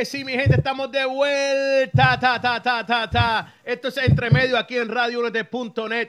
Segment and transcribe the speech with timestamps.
[0.00, 2.18] que sí, mi gente, estamos de vuelta.
[2.18, 3.54] Ta, ta, ta, ta, ta.
[3.62, 6.08] Esto es entre medio aquí en radionet.net.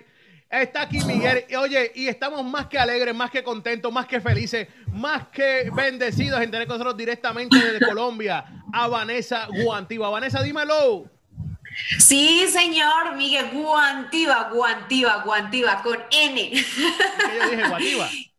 [0.50, 1.44] Está aquí Miguel.
[1.60, 6.42] Oye, y estamos más que alegres, más que contentos, más que felices, más que bendecidos
[6.42, 10.10] en tener con nosotros directamente desde Colombia a Vanessa Guantiva.
[10.10, 11.10] Vanessa, dímelo.
[12.00, 16.50] Sí, señor, Miguel, Guantiva, Guantiva, Guantiva, con N.
[16.50, 18.10] ¿Qué yo dije, Guantiva?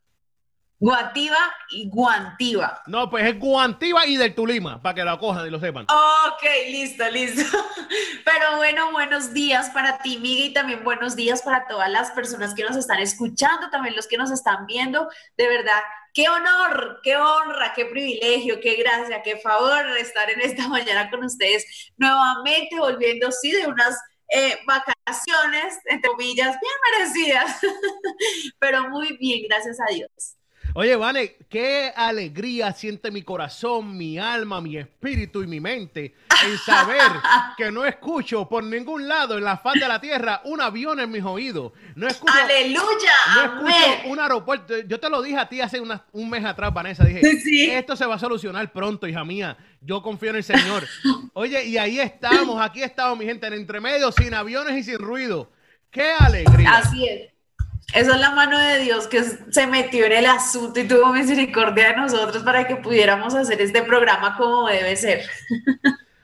[0.83, 1.39] Guantiva
[1.71, 2.83] y Guantiva.
[2.89, 5.85] No, pues es Guantiva y del Tulima, para que lo cojan y lo sepan.
[5.85, 7.57] Ok, listo, listo.
[8.25, 12.53] Pero bueno, buenos días para ti, Miguel, y también buenos días para todas las personas
[12.53, 15.09] que nos están escuchando, también los que nos están viendo.
[15.37, 15.81] De verdad,
[16.15, 21.23] qué honor, qué honra, qué privilegio, qué gracia, qué favor estar en esta mañana con
[21.23, 23.97] ustedes nuevamente, volviendo, sí, de unas
[24.31, 27.61] eh, vacaciones, entre comillas, bien merecidas,
[28.59, 30.35] pero muy bien, gracias a Dios.
[30.75, 36.15] Oye, Vane, qué alegría siente mi corazón, mi alma, mi espíritu y mi mente
[36.47, 36.97] en saber
[37.59, 41.11] que no escucho por ningún lado en la faz de la tierra un avión en
[41.11, 41.73] mis oídos.
[41.95, 43.13] No escucho, Aleluya.
[43.35, 44.79] no escucho un aeropuerto.
[44.87, 47.05] Yo te lo dije a ti hace una- un mes atrás, Vanessa.
[47.05, 47.71] Dije, Sí.
[47.71, 49.59] esto se va a solucionar pronto, hija mía.
[49.83, 50.85] Yo confío en el Señor.
[51.35, 55.53] Oye, y ahí estamos, aquí estamos, mi gente, en entremedio, sin aviones y sin ruido.
[55.91, 56.79] ¡Qué alegría!
[56.79, 57.32] Así es.
[57.95, 61.89] Esa es la mano de Dios que se metió en el asunto y tuvo misericordia
[61.89, 65.29] de nosotros para que pudiéramos hacer este programa como debe ser.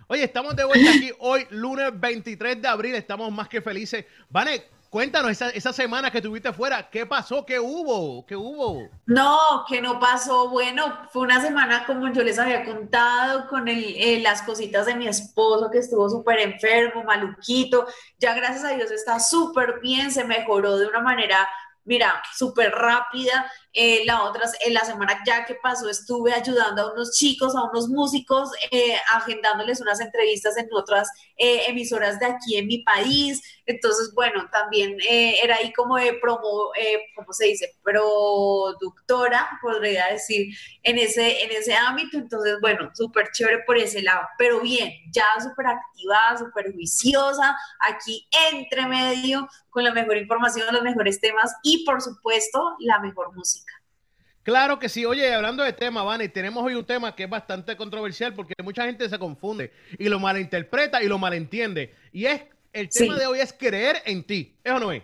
[0.06, 2.94] Oye, estamos de vuelta aquí hoy, lunes 23 de abril.
[2.94, 4.06] Estamos más que felices.
[4.30, 6.88] Vane, cuéntanos esa, semana que tuviste fuera.
[6.90, 7.44] ¿Qué pasó?
[7.44, 8.24] ¿Qué hubo?
[8.26, 8.88] ¿Qué hubo?
[9.06, 10.48] No, que no pasó.
[10.48, 15.08] Bueno, fue una semana como yo les había contado con eh, las cositas de mi
[15.08, 17.86] esposo que estuvo súper enfermo, maluquito.
[18.18, 21.48] Ya gracias a Dios está súper bien, se mejoró de una manera,
[21.84, 23.50] mira, súper rápida.
[23.80, 27.62] Eh, la otra, en la semana ya que pasó, estuve ayudando a unos chicos, a
[27.62, 33.40] unos músicos, eh, agendándoles unas entrevistas en otras eh, emisoras de aquí en mi país.
[33.66, 37.76] Entonces, bueno, también eh, era ahí como de promo, eh, ¿cómo se dice?
[37.84, 40.48] Productora, podría decir,
[40.82, 42.18] en ese, en ese ámbito.
[42.18, 44.26] Entonces, bueno, súper chévere por ese lado.
[44.38, 50.82] Pero bien, ya súper activada, súper juiciosa, aquí entre medio, con la mejor información, los
[50.82, 53.67] mejores temas y, por supuesto, la mejor música.
[54.48, 55.04] Claro que sí.
[55.04, 58.86] Oye, hablando de tema, Vane, tenemos hoy un tema que es bastante controversial porque mucha
[58.86, 61.94] gente se confunde y lo malinterpreta y lo malentiende.
[62.14, 62.40] Y es,
[62.72, 63.20] el tema Sí.
[63.20, 64.56] de hoy es creer en ti.
[64.64, 65.02] ¿Eso no es?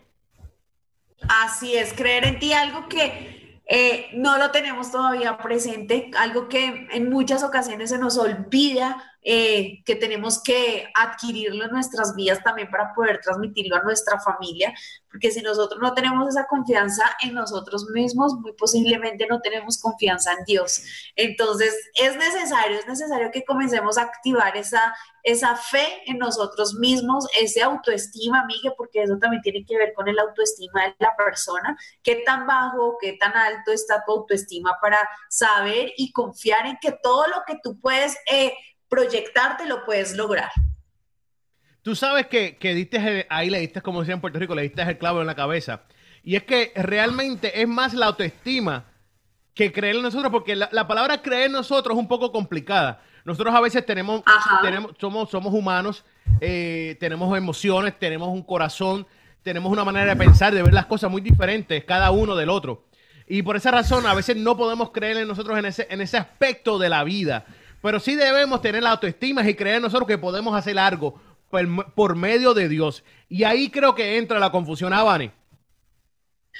[1.28, 6.88] Así es, creer en ti, algo que eh, no lo tenemos todavía presente, algo que
[6.90, 12.70] en muchas ocasiones se nos olvida eh, que tenemos que adquirirlo en nuestras vidas también
[12.70, 14.74] para poder transmitirlo a nuestra familia,
[15.08, 20.32] porque si nosotros no tenemos esa confianza en nosotros mismos, muy posiblemente no tenemos confianza
[20.32, 20.82] en Dios.
[21.16, 27.26] Entonces, es necesario, es necesario que comencemos a activar esa, esa fe en nosotros mismos,
[27.40, 31.78] ese autoestima, amiga, porque eso también tiene que ver con el autoestima de la persona,
[32.02, 34.98] qué tan bajo, qué tan alto está tu autoestima para
[35.30, 38.52] saber y confiar en que todo lo que tú puedes eh,
[38.88, 40.50] proyectarte lo puedes lograr.
[41.82, 44.62] Tú sabes que, que diste el- ahí le diste, como decía en Puerto Rico, le
[44.62, 45.82] diste el clavo en la cabeza.
[46.22, 48.86] Y es que realmente es más la autoestima
[49.54, 53.02] que creer en nosotros, porque la, la palabra creer en nosotros es un poco complicada.
[53.24, 54.22] Nosotros a veces tenemos,
[54.62, 56.04] tenemos somos, somos humanos,
[56.40, 59.06] eh, tenemos emociones, tenemos un corazón,
[59.42, 62.84] tenemos una manera de pensar, de ver las cosas muy diferentes, cada uno del otro.
[63.26, 66.16] Y por esa razón a veces no podemos creer en nosotros en ese, en ese
[66.16, 67.44] aspecto de la vida.
[67.84, 71.20] Pero sí debemos tener la autoestima y creer nosotros que podemos hacer algo
[71.94, 73.04] por, medio de Dios.
[73.28, 75.30] Y ahí creo que entra la confusión, Avani.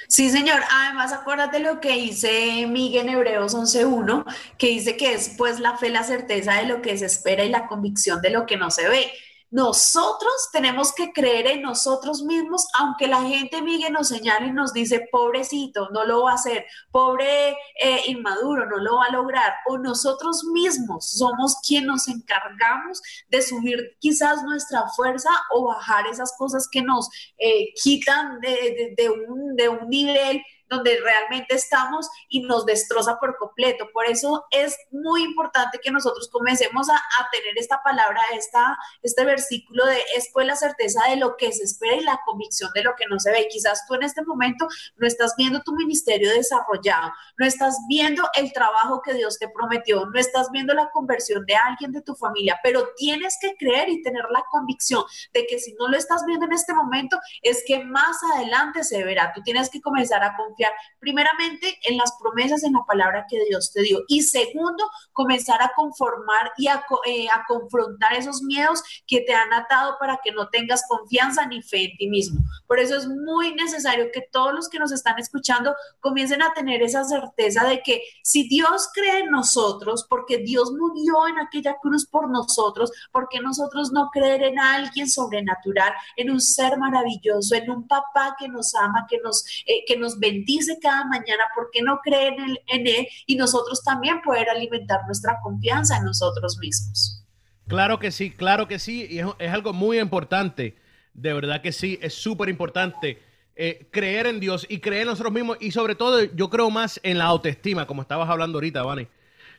[0.07, 0.61] Sí, señor.
[0.71, 4.23] Además, acuérdate lo que dice Miguel en Hebreos 11.1,
[4.59, 7.49] que dice que es pues la fe, la certeza de lo que se espera y
[7.49, 9.11] la convicción de lo que no se ve.
[9.51, 14.73] Nosotros tenemos que creer en nosotros mismos, aunque la gente, Miguel, nos señale y nos
[14.73, 19.53] dice, pobrecito, no lo va a hacer, pobre eh, inmaduro, no lo va a lograr.
[19.67, 26.33] O nosotros mismos somos quien nos encargamos de subir quizás nuestra fuerza o bajar esas
[26.37, 27.07] cosas que nos
[27.37, 33.37] eh, quitan de- de un, de un nivel donde realmente estamos y nos destroza por
[33.37, 33.89] completo.
[33.93, 36.95] Por eso es muy importante que nosotros comencemos a,
[37.31, 41.63] tener esta palabra, esta, este versículo de es pues la certeza de lo que se
[41.63, 43.47] espera y la convicción de lo que no se ve.
[43.49, 44.67] Quizás tú en este momento
[44.97, 50.05] no estás viendo tu ministerio desarrollado, no estás viendo el trabajo que Dios te prometió,
[50.05, 54.01] no estás viendo la conversión de alguien de tu familia, pero tienes que creer y
[54.01, 55.03] tener la convicción
[55.33, 59.03] de que si no lo estás viendo en este momento, es que más adelante se
[59.03, 59.31] verá.
[59.33, 63.43] Tú tienes que comenzar a confiar confiar primeramente en las promesas, en la palabra que
[63.45, 63.99] Dios te dio.
[64.07, 69.53] Y segundo, comenzar a conformar y a, eh, a confrontar esos miedos que te han
[69.53, 72.39] atado para que no tengas confianza ni fe en ti mismo.
[72.67, 76.81] Por eso es muy necesario que todos los que nos están escuchando comiencen a tener
[76.81, 82.07] esa certeza de que si Dios cree en nosotros, porque Dios murió en aquella cruz
[82.07, 87.87] por nosotros, porque nosotros no creer en alguien sobrenatural, en un ser maravilloso, en un
[87.87, 90.44] papá que nos ama, que nos, eh, que nos bendice
[90.81, 95.39] cada mañana, ¿por qué no creer en en él y nosotros también poder alimentar nuestra
[95.41, 97.25] confianza en nosotros mismos?
[97.67, 100.75] Claro que sí, claro que sí, y es, algo muy importante,
[101.13, 103.21] de verdad que sí, es súper importante
[103.55, 106.99] eh, creer en Dios y creer en nosotros mismos y sobre todo yo creo más
[107.03, 109.07] en la autoestima, como estabas hablando ahorita, Vani.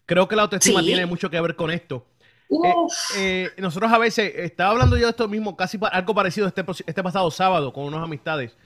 [0.05, 2.07] Creo que la autoestima tiene mucho que ver con esto.
[2.49, 2.73] Eh,
[3.17, 7.03] eh, nosotros a veces, estaba hablando yo de esto mismo, casi algo parecido este, este
[7.03, 8.57] pasado sábado con unas amistades.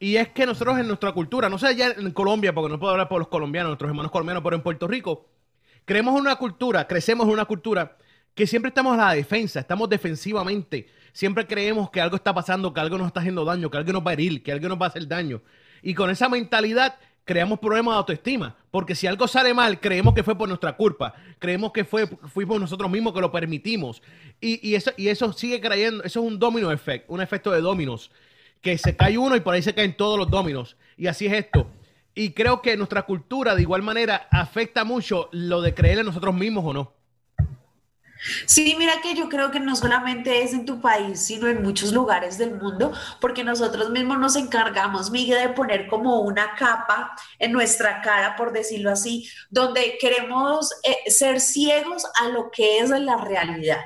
[0.00, 2.92] Y es que nosotros en nuestra cultura, no sé allá en Colombia, porque no puedo
[2.92, 5.26] hablar por los colombianos, nuestros hermanos colombianos, pero en Puerto Rico,
[5.84, 7.96] creemos una cultura, crecemos en una cultura
[8.34, 10.88] que siempre estamos a la defensa, estamos defensivamente.
[11.12, 14.06] Siempre creemos que algo está pasando, que algo nos está haciendo daño, que algo nos
[14.06, 15.42] va a herir, que algo nos va a hacer daño.
[15.82, 16.94] Y con esa mentalidad
[17.24, 21.14] creamos problemas de autoestima, porque si algo sale mal, creemos que fue por nuestra culpa,
[21.38, 24.02] creemos que fue fuimos nosotros mismos que lo permitimos.
[24.40, 28.10] Y, eso, y eso sigue creyendo, eso es un domino effect, un efecto de dominos,
[28.60, 30.76] que se cae uno y por ahí se caen todos los dominos.
[30.96, 31.70] Y así es esto.
[32.14, 36.34] Y creo que nuestra cultura de igual manera afecta mucho lo de creer en nosotros
[36.34, 36.98] mismos o no.
[38.46, 41.92] Sí, mira que yo creo que no solamente es en tu país, sino en muchos
[41.92, 47.52] lugares del mundo, porque nosotros mismos nos encargamos, Miguel, de poner como una capa en
[47.52, 53.16] nuestra cara, por decirlo así, donde queremos eh, ser ciegos a lo que es la
[53.18, 53.78] realidad.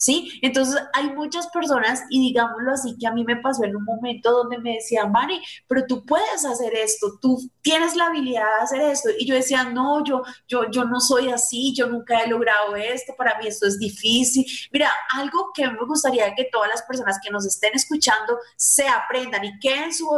[0.00, 0.40] ¿Sí?
[0.40, 4.32] Entonces hay muchas personas, y digámoslo así, que a mí me pasó en un momento
[4.32, 8.80] donde me decían, Mari, pero tú puedes hacer esto, tú tienes la habilidad de hacer
[8.80, 9.10] esto.
[9.18, 13.14] Y yo decía, no, yo, yo, yo no soy así, yo nunca he logrado esto,
[13.16, 14.46] para mí esto es difícil.
[14.72, 19.44] Mira, algo que me gustaría que todas las personas que nos estén escuchando se aprendan
[19.44, 20.08] y que en su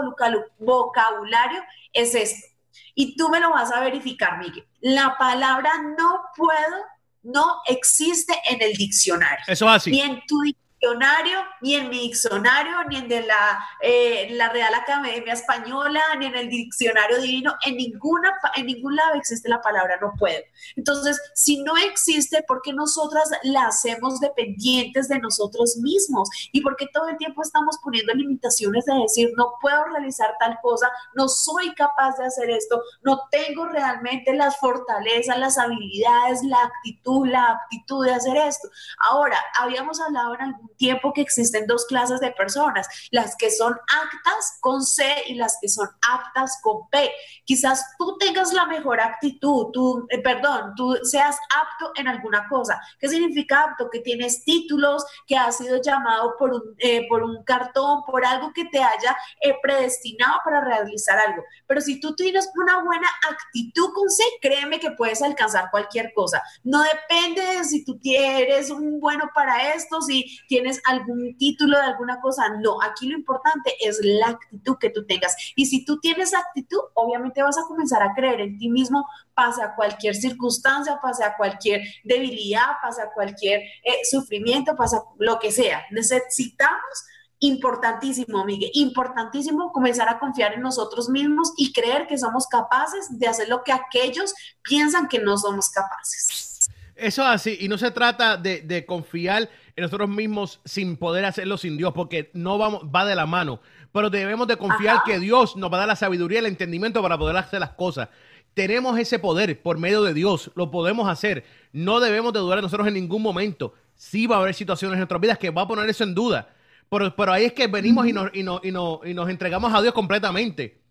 [0.59, 1.61] vocabulario
[1.93, 2.47] es esto.
[2.95, 4.65] Y tú me lo vas a verificar, Miguel.
[4.81, 6.85] La palabra no puedo
[7.23, 9.45] no existe en el diccionario.
[9.47, 9.91] Eso es así.
[9.91, 10.43] Ni en tu
[10.83, 16.27] diccionario, ni en mi diccionario, ni en de la, eh, la Real Academia Española, ni
[16.27, 20.43] en el diccionario divino, en, ninguna, en ningún lado existe la palabra no puedo.
[20.75, 26.29] Entonces, si no existe, ¿por qué nosotras la hacemos dependientes de nosotros mismos?
[26.51, 30.59] ¿Y por qué todo el tiempo estamos poniendo limitaciones de decir, no puedo realizar tal
[30.63, 36.63] cosa, no soy capaz de hacer esto, no tengo realmente las fortalezas, las habilidades, la
[36.65, 38.69] actitud, la aptitud de hacer esto?
[38.99, 43.73] Ahora, habíamos hablado en algún tiempo que existen dos clases de personas, las que son
[43.73, 47.11] aptas con C y las que son aptas con P.
[47.45, 52.81] Quizás tú tengas la mejor actitud, tú, eh, perdón, tú seas apto en alguna cosa.
[52.99, 53.91] ¿Qué significa apto?
[53.91, 58.53] Que tienes títulos, que has sido llamado por un, eh, por un cartón, por algo
[58.53, 61.43] que te haya eh, predestinado para realizar algo.
[61.67, 66.43] Pero si tú tienes una buena actitud con C, créeme que puedes alcanzar cualquier cosa.
[66.63, 71.77] No depende de si tú eres un bueno para esto, si tienes tienes algún título
[71.77, 72.49] de alguna cosa.
[72.61, 75.35] No, aquí lo importante es la actitud que tú tengas.
[75.57, 79.05] Y si tú tienes actitud, obviamente vas a comenzar a creer en ti mismo,
[79.35, 85.03] pase a cualquier circunstancia, pase a cualquier debilidad, pase a cualquier eh, sufrimiento, pase a
[85.19, 85.83] lo que sea.
[85.91, 87.07] Necesitamos
[87.41, 93.27] importantísimo, Miguel, importantísimo comenzar a confiar en nosotros mismos y creer que somos capaces de
[93.27, 96.71] hacer lo que aquellos piensan que no somos capaces.
[96.95, 101.57] Eso así, y no se trata de, de confiar en nosotros mismos sin poder hacerlo
[101.57, 103.61] sin Dios, porque no vamos, va de la mano.
[103.93, 107.03] Pero debemos de confiar que Dios nos va a dar la sabiduría y el entendimiento
[107.03, 108.09] para poder hacer las cosas.
[108.55, 111.45] Tenemos ese poder por medio de Dios, lo podemos hacer.
[111.73, 113.75] No debemos de dudar de nosotros en ningún momento.
[113.95, 116.49] Sí va a haber situaciones en nuestras vidas que va a poner eso en duda.
[116.91, 119.73] Pero, pero ahí es que venimos y, nos, y, nos, y, nos, y nos entregamos
[119.73, 120.83] a Dios completamente.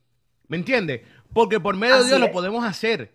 [0.48, 1.02] ¿Me entiendes?
[1.34, 3.14] Porque por medio de Dios lo podemos hacer.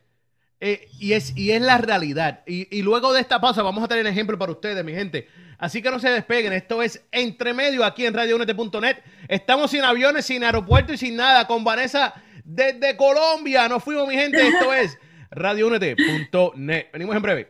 [0.60, 2.40] Eh, y, es, y es la realidad.
[2.46, 5.28] Y, y, luego de esta pausa vamos a tener un ejemplo para ustedes, mi gente.
[5.58, 6.52] Así que no se despeguen.
[6.52, 8.98] Esto es Entre Medio aquí en RadioUnete.net.
[9.28, 11.46] Estamos sin aviones, sin aeropuerto y sin nada.
[11.46, 13.68] Con Vanessa desde Colombia.
[13.68, 14.46] Nos fuimos, mi gente.
[14.46, 14.98] Esto es
[15.30, 16.86] RadioUnete.net.
[16.92, 17.48] Venimos en breve.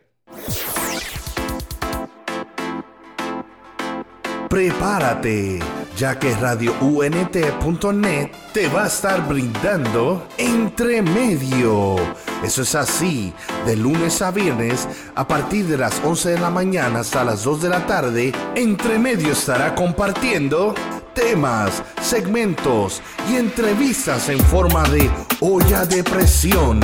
[4.49, 5.59] Prepárate,
[5.97, 11.97] ya que RadioUNT.net te va a estar brindando Entre Medio
[12.45, 13.33] eso es así,
[13.65, 17.63] de lunes a viernes, a partir de las 11 de la mañana hasta las 2
[17.63, 20.75] de la tarde, entre medio estará compartiendo
[21.15, 23.01] temas, segmentos
[23.31, 25.11] y entrevistas en forma de
[25.41, 26.81] olla de presión.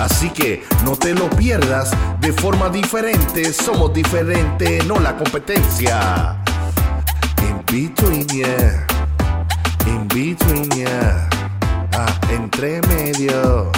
[0.00, 6.42] Así que no te lo pierdas de forma diferente, somos diferente, no la competencia.
[7.74, 8.86] In between, yeah.
[9.88, 11.28] In between, yeah.
[11.92, 13.72] Ah, entre medio.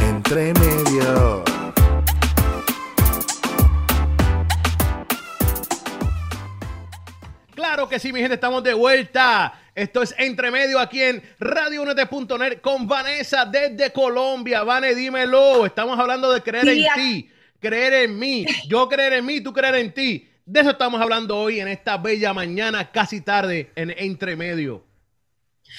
[0.00, 1.44] Entre medio.
[7.54, 9.52] Claro que sí, mi gente, estamos de vuelta.
[9.74, 14.62] Esto es Entre Medio aquí en RadioUnete.net con Vanessa desde Colombia.
[14.62, 15.66] Vane, dímelo.
[15.66, 17.30] Estamos hablando de creer en ti,
[17.60, 20.30] creer en mí, yo creer en mí, tú creer en ti.
[20.46, 24.84] De eso estamos hablando hoy en esta bella mañana, casi tarde, en Entre Medio.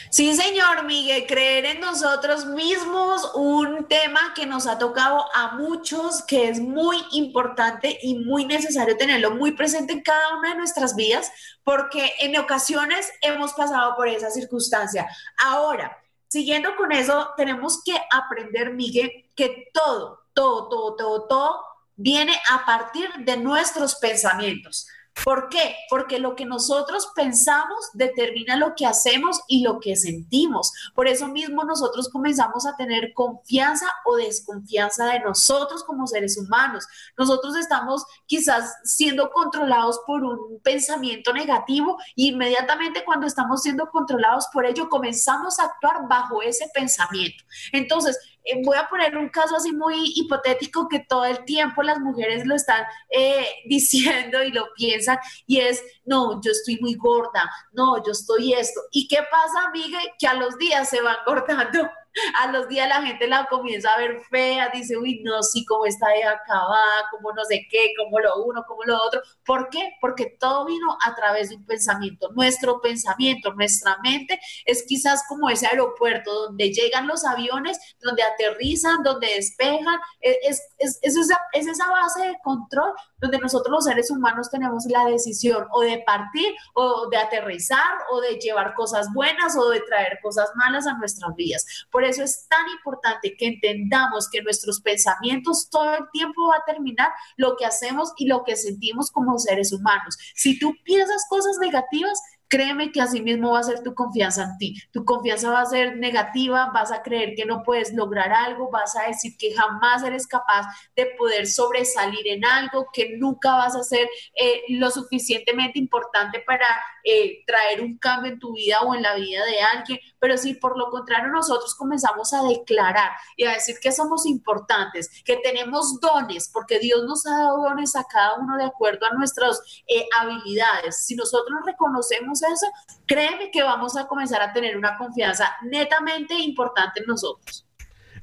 [0.10, 6.24] Sí, señor Miguel, creer en nosotros mismos, un tema que nos ha tocado a muchos,
[6.24, 10.96] que es muy importante y muy necesario tenerlo muy presente en cada una de nuestras
[10.96, 11.32] vidas,
[11.64, 15.08] porque en ocasiones hemos pasado por esa circunstancia.
[15.38, 15.96] Ahora,
[16.28, 22.66] siguiendo con eso, tenemos que aprender, Miguel, que todo, todo, todo, todo, todo viene a
[22.66, 24.88] partir de nuestros pensamientos.
[25.24, 25.76] ¿Por qué?
[25.90, 30.74] Porque lo que nosotros pensamos determina lo que hacemos y lo que sentimos.
[30.94, 36.86] Por eso mismo nosotros comenzamos a tener confianza o desconfianza de nosotros como seres humanos.
[37.18, 44.48] Nosotros estamos quizás siendo controlados por un pensamiento negativo y inmediatamente cuando estamos siendo controlados
[44.52, 47.44] por ello comenzamos a actuar bajo ese pensamiento.
[47.72, 52.00] Entonces, eh, voy a poner un caso así muy hipotético que todo el tiempo las
[52.00, 57.50] mujeres lo están eh, diciendo y lo piensan y es, no, yo estoy muy gorda,
[57.74, 58.82] no, yo estoy esto.
[58.92, 60.00] ¿Y qué pasa, amiga?
[60.20, 61.90] Que a los días se van cortando
[62.42, 65.86] a los días la gente la comienza a ver fea, dice, uy, no, sí, como
[65.86, 69.22] está de acabada, como no sé qué, como lo uno, como lo otro.
[69.46, 69.92] ¿Por qué?
[70.02, 72.32] Porque todo vino a través de un pensamiento.
[72.34, 79.04] Nuestro pensamiento, nuestra mente es quizás como ese aeropuerto donde llegan los aviones, donde aterrizan,
[79.04, 80.00] donde despejan.
[80.22, 84.50] E, es, es, es, esa, es esa base de control donde nosotros los seres humanos
[84.50, 89.70] tenemos la decisión o de partir o de aterrizar o de llevar cosas buenas o
[89.70, 91.66] de traer cosas malas a nuestras vidas.
[91.92, 96.66] Por eso es tan importante que entendamos que nuestros pensamientos todo el tiempo va a
[96.66, 100.18] terminar lo que hacemos y lo que sentimos como seres humanos.
[100.36, 102.20] Si tú piensas cosas negativas,
[102.56, 104.82] créeme que así mismo va a ser tu confianza en ti.
[104.94, 108.96] Tu confianza va a ser negativa, vas a creer que no puedes lograr algo, vas
[108.96, 113.84] a decir que jamás eres capaz de poder sobresalir en algo, que nunca vas a
[113.84, 116.66] ser eh, lo suficientemente importante para
[117.04, 120.00] eh, traer un cambio en tu vida o en la vida de alguien.
[120.18, 125.10] Pero si por lo contrario nosotros comenzamos a declarar y a decir que somos importantes,
[125.26, 129.14] que tenemos dones, porque Dios nos ha dado dones a cada uno de acuerdo a
[129.14, 131.06] nuestras eh, habilidades.
[131.06, 132.68] Si nosotros reconocemos eso,
[133.06, 137.66] créeme que vamos a comenzar a tener una confianza netamente importante en nosotros.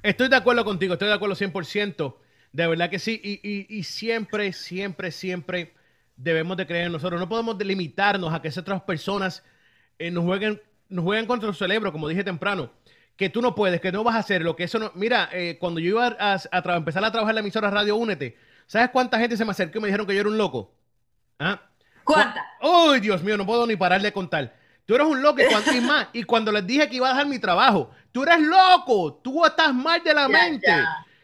[0.03, 2.17] Estoy de acuerdo contigo, estoy de acuerdo 100%,
[2.53, 5.75] de verdad que sí, y, siempre, siempre, siempre
[6.17, 7.21] debemos de creer en nosotros.
[7.21, 9.45] No podemos delimitarnos a que esas otras personas
[9.99, 12.71] eh, nos, jueguen, nos jueguen contra el cerebro, como dije temprano
[13.17, 14.91] que tú no puedes, que no vas a hacer lo que eso no.
[14.95, 16.41] Mira, eh, cuando yo iba a,
[16.77, 18.37] empezar a trabajar en la emisora Radio Únete,
[18.67, 20.75] ¿sabes cuánta gente se me acercó y me dijeron que yo era un loco?
[21.39, 21.61] ¿Ah?
[22.13, 22.47] ¿Cuánta?
[22.61, 23.37] ¡Uy, Dios mío!
[23.37, 24.55] No puedo ni parar de contar.
[24.85, 26.09] Tú eres un loco y, cuando, más.
[26.13, 29.21] Y cuando les dije que iba a dejar mi trabajo, tú eres loco.
[29.23, 30.73] Tú estás mal de la mente.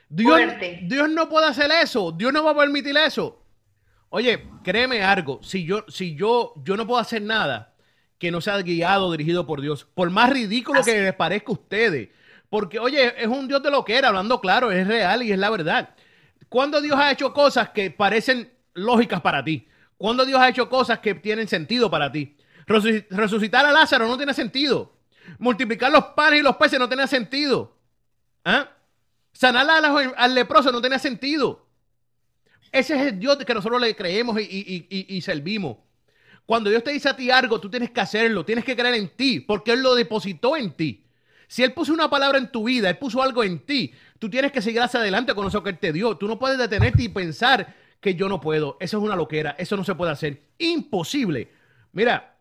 [0.09, 0.41] Dios,
[0.83, 2.13] Dios no puede hacer eso.
[2.13, 3.43] Dios no va a permitir eso.
[4.11, 5.41] Oye, créeme algo.
[5.43, 7.75] Si yo, si yo, yo no puedo hacer nada
[8.19, 9.87] que no sea guiado, dirigido por Dios.
[9.95, 12.09] Por más ridículo que les parezca a ustedes.
[12.51, 15.39] Porque, oye, es un Dios de lo que era, hablando claro, es real y es
[15.39, 15.91] la verdad.
[16.49, 19.69] Cuando Dios ha hecho cosas que parecen lógicas para ti,
[19.99, 22.37] cuando Dios ha hecho cosas que tienen sentido para ti?
[22.67, 24.95] Resucitar a Lázaro no tiene sentido.
[25.39, 27.77] Multiplicar los panes y los peces no tiene sentido.
[28.45, 28.71] ¿Ah?
[29.33, 29.69] Sanar
[30.17, 31.67] al, leproso no tiene sentido.
[32.71, 35.79] Ese es el Dios que nosotros le creemos y, y, servimos.
[36.47, 39.09] Cuando Dios te dice a ti algo, tú tienes que hacerlo, tienes que creer en
[39.11, 41.05] ti, porque Él lo depositó en ti.
[41.47, 44.53] Si Él puso una palabra en tu vida, Él puso algo en ti, tú tienes
[44.53, 46.17] que seguir hacia adelante con eso que Él te dio.
[46.17, 48.77] Tú no puedes detenerte y pensar que yo no puedo.
[48.81, 49.55] Eso es una loquera.
[49.59, 50.43] Eso no se puede hacer.
[50.59, 51.49] Imposible.
[51.93, 52.37] Mira,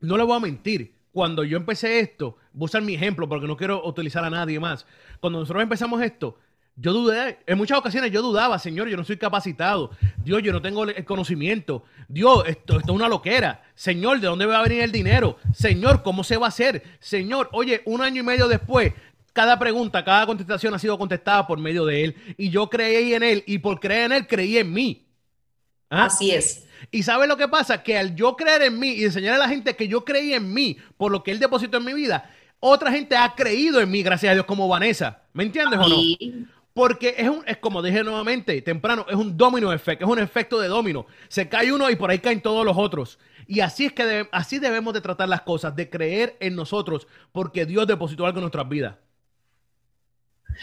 [0.00, 0.94] no le voy a mentir.
[1.12, 4.58] Cuando yo empecé esto, voy a usar mi ejemplo porque no quiero utilizar a nadie
[4.58, 4.84] más.
[5.20, 6.38] Cuando nosotros empezamos esto,
[6.76, 9.92] yo dudé, en muchas ocasiones yo dudaba, Señor, yo no soy capacitado.
[10.24, 11.84] Dios, yo no tengo el conocimiento.
[12.08, 13.62] Dios, esto, esto es una loquera.
[13.76, 15.38] Señor, ¿de dónde va a venir el dinero?
[15.54, 16.82] Señor, ¿cómo se va a hacer?
[16.98, 18.92] Señor, oye, un año y medio después,
[19.34, 22.16] cada pregunta, cada contestación ha sido contestada por medio de Él.
[22.38, 25.06] Y yo creí en Él y por creer en Él creí en mí.
[25.90, 26.06] ¿Ah?
[26.06, 26.66] Así es.
[26.90, 27.82] Y ¿sabe lo que pasa?
[27.82, 30.52] Que al yo creer en mí y enseñar a la gente que yo creí en
[30.52, 34.02] mí por lo que él depositó en mi vida, otra gente ha creído en mí,
[34.02, 35.22] gracias a Dios, como Vanessa.
[35.32, 35.96] ¿Me entiendes o no?
[36.72, 40.58] Porque es, un, es como dije nuevamente, temprano, es un domino efecto, es un efecto
[40.58, 41.06] de domino.
[41.28, 43.18] Se cae uno y por ahí caen todos los otros.
[43.46, 47.66] Y así es que así debemos de tratar las cosas, de creer en nosotros, porque
[47.66, 48.96] Dios depositó algo en nuestras vidas.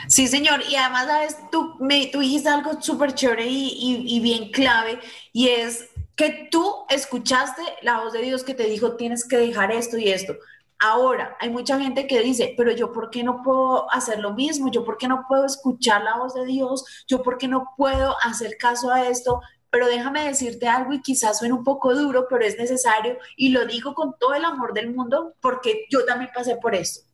[0.07, 0.62] Sí, señor.
[0.69, 1.38] Y además, ¿sabes?
[1.51, 5.00] Tú, me, tú dijiste algo súper chévere y, y, bien clave,
[5.33, 9.71] y es que tú escuchaste la voz de Dios que te dijo, tienes que dejar
[9.71, 10.36] esto y esto.
[10.79, 14.71] Ahora, hay mucha gente que dice, pero yo por qué no puedo hacer lo mismo,
[14.71, 18.15] yo por qué no puedo escuchar la voz de Dios, yo por qué no puedo
[18.24, 22.43] hacer caso a esto, pero déjame decirte algo y quizás suene un poco duro, pero
[22.45, 26.57] es necesario y lo digo con todo el amor del mundo porque yo también pasé
[26.57, 27.10] por esto.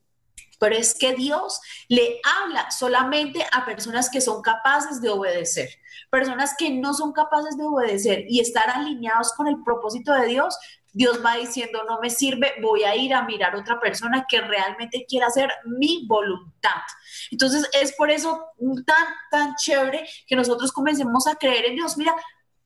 [0.59, 5.69] Pero es que Dios le habla solamente a personas que son capaces de obedecer.
[6.09, 10.57] Personas que no son capaces de obedecer y estar alineados con el propósito de Dios,
[10.97, 15.05] Dios va diciendo, no me sirve, voy a ir a mirar otra persona que realmente
[15.07, 16.81] quiera hacer mi voluntad.
[17.29, 18.47] Entonces es por eso
[18.85, 21.97] tan, tan chévere que nosotros comencemos a creer en Dios.
[21.97, 22.15] Mira,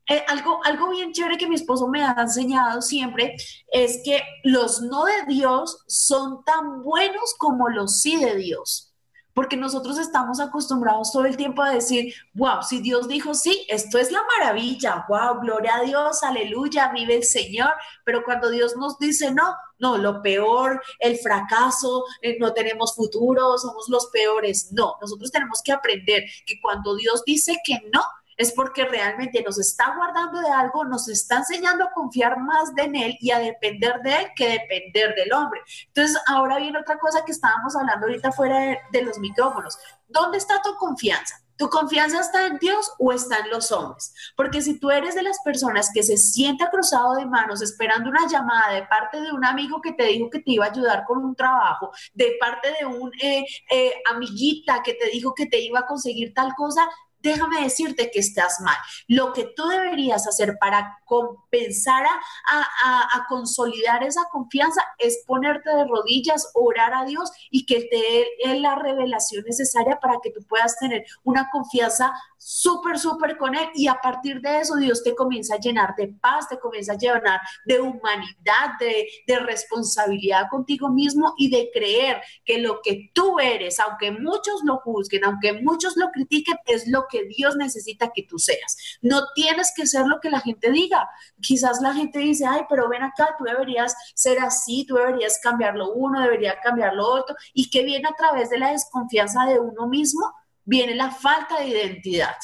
[0.08, 3.36] eh, algo, algo bien chévere que mi esposo me ha enseñado siempre
[3.72, 8.88] es que los no de Dios son tan buenos como los sí de Dios.
[9.34, 13.98] Porque nosotros estamos acostumbrados todo el tiempo a decir, wow, si Dios dijo sí, esto
[13.98, 17.72] es la maravilla, wow, gloria a Dios, aleluya, vive el Señor,
[18.03, 23.58] pero cuando Dios nos dice no, no, lo peor, el fracaso, eh, no tenemos futuro,
[23.58, 28.03] somos los peores, no, nosotros tenemos que aprender que cuando Dios dice que no,
[28.41, 32.95] es porque realmente nos está guardando de algo, nos está enseñando a confiar más en
[32.95, 35.62] Él y a depender de Él que depender del hombre.
[35.88, 39.77] Entonces, ahora viene otra cosa que estábamos hablando ahorita fuera de, los micrófonos.
[40.07, 41.36] ¿Dónde está tu confianza?
[41.55, 44.12] ¿Tu confianza está en Dios o está en los hombres?
[44.36, 48.27] Porque si tú eres de las personas que se sienta cruzado de manos esperando una
[48.27, 51.24] llamada de parte de un amigo que te dijo que te iba a ayudar con
[51.24, 55.79] un trabajo, de parte de un eh, eh, amiguita que te dijo que te iba
[55.79, 56.89] a conseguir tal cosa,
[57.22, 58.77] déjame decirte que estás mal.
[59.07, 66.50] Lo que tú deberías hacer para compensar a, consolidar esa confianza es ponerte de rodillas,
[66.53, 71.05] orar a Dios y que te dé la revelación necesaria para que tú puedas tener
[71.24, 75.60] una confianza súper, súper con Él y a partir de eso Dios te comienza a
[75.60, 81.50] llenar de paz, te comienza a llenar de humanidad, de, de responsabilidad contigo mismo y
[81.50, 86.57] de creer que lo que tú eres, aunque muchos lo juzguen, aunque muchos lo critiquen,
[86.66, 88.77] es lo que Dios necesita que tú seas.
[89.01, 91.07] No tienes que ser lo que la gente diga.
[91.41, 95.75] Quizás la gente dice, ay, pero ven acá, tú deberías ser así, tú deberías cambiar
[95.75, 99.59] lo uno, debería cambiar lo otro, y que viene a través de la desconfianza de
[99.59, 102.35] uno mismo viene la falta de identidad.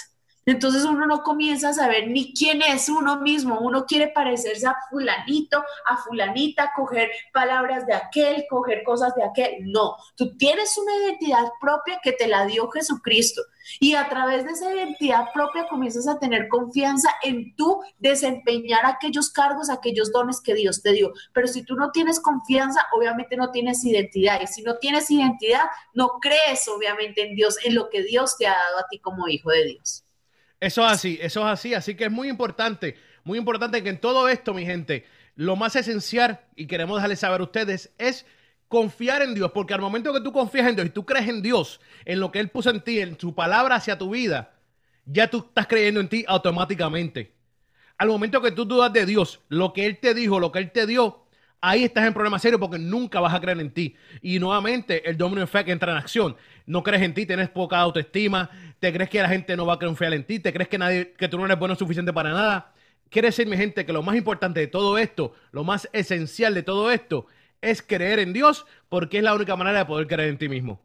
[0.48, 4.78] Entonces uno no comienza a saber ni quién es uno mismo, uno quiere parecerse a
[4.90, 9.70] fulanito, a fulanita, coger palabras de aquel, coger cosas de aquel.
[9.70, 13.42] No, tú tienes una identidad propia que te la dio Jesucristo
[13.82, 19.30] y a través de esa identidad propia comienzas a tener confianza en tú desempeñar aquellos
[19.30, 21.12] cargos, aquellos dones que Dios te dio.
[21.34, 25.66] Pero si tú no tienes confianza, obviamente no tienes identidad y si no tienes identidad,
[25.94, 29.28] no crees obviamente en Dios, en lo que Dios te ha dado a ti como
[29.28, 30.07] hijo de Dios.
[30.60, 31.74] Eso es así, eso es así.
[31.74, 35.76] Así que es muy importante, muy importante que en todo esto, mi gente, lo más
[35.76, 38.26] esencial, y queremos dejarles saber a ustedes, es
[38.67, 39.52] confiar en Dios.
[39.52, 42.32] Porque al momento que tú confías en Dios y tú crees en Dios, en lo
[42.32, 44.54] que Él puso en ti, en su palabra hacia tu vida,
[45.06, 47.34] ya tú estás creyendo en ti automáticamente.
[47.98, 50.72] Al momento que tú dudas de Dios, lo que Él te dijo, lo que Él
[50.72, 51.27] te dio,
[51.62, 53.96] ahí estás en problema serio porque nunca vas a creer en ti.
[54.22, 56.36] Y nuevamente el domino effect entra en acción.
[56.65, 59.80] No crees en ti, tienes poca autoestima, te crees que la gente no va a
[59.80, 62.74] confiar en ti, te crees que nadie, que tú no eres bueno suficiente para nada.
[63.10, 66.63] Quiere decir, mi gente, que lo más importante de todo esto, lo más esencial de
[66.63, 67.28] todo esto,
[67.62, 70.82] es creer en Dios, porque es la única manera de poder creer en ti mismo.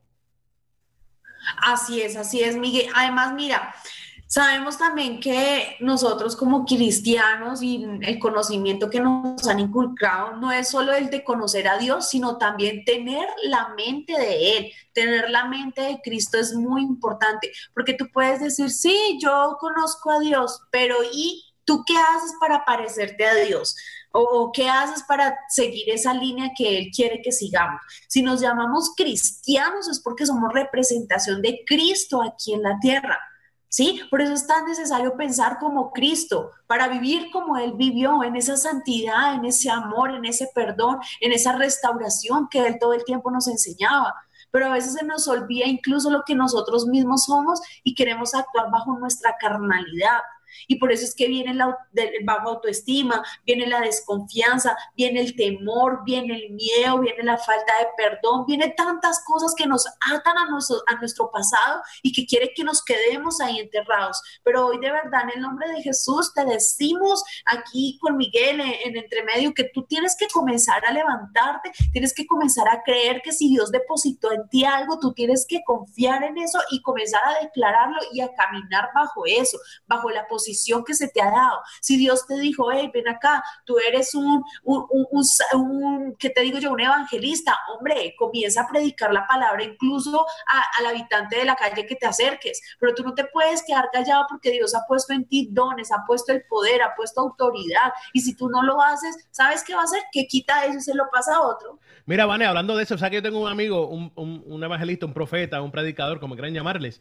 [1.58, 2.90] Así es, así es, Miguel.
[2.94, 3.74] Además, mira,
[4.32, 10.70] Sabemos también que nosotros como cristianos y el conocimiento que nos han inculcado no es
[10.70, 14.72] solo el de conocer a Dios, sino también tener la mente de Él.
[14.94, 20.10] Tener la mente de Cristo es muy importante, porque tú puedes decir, sí, yo conozco
[20.10, 23.76] a Dios, pero ¿y tú qué haces para parecerte a Dios?
[24.12, 27.82] ¿O qué haces para seguir esa línea que Él quiere que sigamos?
[28.08, 33.18] Si nos llamamos cristianos es porque somos representación de Cristo aquí en la tierra.
[33.72, 34.02] ¿Sí?
[34.10, 38.58] Por eso es tan necesario pensar como Cristo, para vivir como Él vivió, en esa
[38.58, 43.30] santidad, en ese amor, en ese perdón, en esa restauración que Él todo el tiempo
[43.30, 44.14] nos enseñaba.
[44.50, 48.70] Pero a veces se nos olvida incluso lo que nosotros mismos somos y queremos actuar
[48.70, 50.20] bajo nuestra carnalidad.
[50.66, 51.76] Y por eso es que viene la
[52.24, 57.86] baja autoestima, viene la desconfianza, viene el temor, viene el miedo, viene la falta de
[57.96, 62.52] perdón, viene tantas cosas que nos atan a nuestro, a nuestro pasado y que quiere
[62.54, 64.20] que nos quedemos ahí enterrados.
[64.42, 68.74] Pero hoy de verdad, en el nombre de Jesús, te decimos aquí con Miguel en,
[68.84, 73.32] en entremedio que tú tienes que comenzar a levantarte, tienes que comenzar a creer que
[73.32, 77.42] si Dios depositó en ti algo, tú tienes que confiar en eso y comenzar a
[77.42, 81.60] declararlo y a caminar bajo eso, bajo la posición que se te ha dado.
[81.80, 86.58] Si Dios te dijo, hey, ven acá, tú eres un, un, un, ¿qué te digo
[86.58, 86.72] yo?
[86.72, 90.26] Un evangelista, hombre, comienza a predicar la palabra incluso
[90.78, 94.26] al habitante de la calle que te acerques, pero tú no te puedes quedar callado
[94.28, 98.20] porque Dios ha puesto en ti dones, ha puesto el poder, ha puesto autoridad, y
[98.20, 100.02] si tú no lo haces, ¿sabes qué va a hacer?
[100.10, 101.78] Que quita eso y se lo pasa a otro.
[102.06, 105.06] Mira, Vane, hablando de eso, o sea que yo tengo un amigo, un, un evangelista,
[105.06, 107.00] un profeta, un predicador, como quieran llamarles,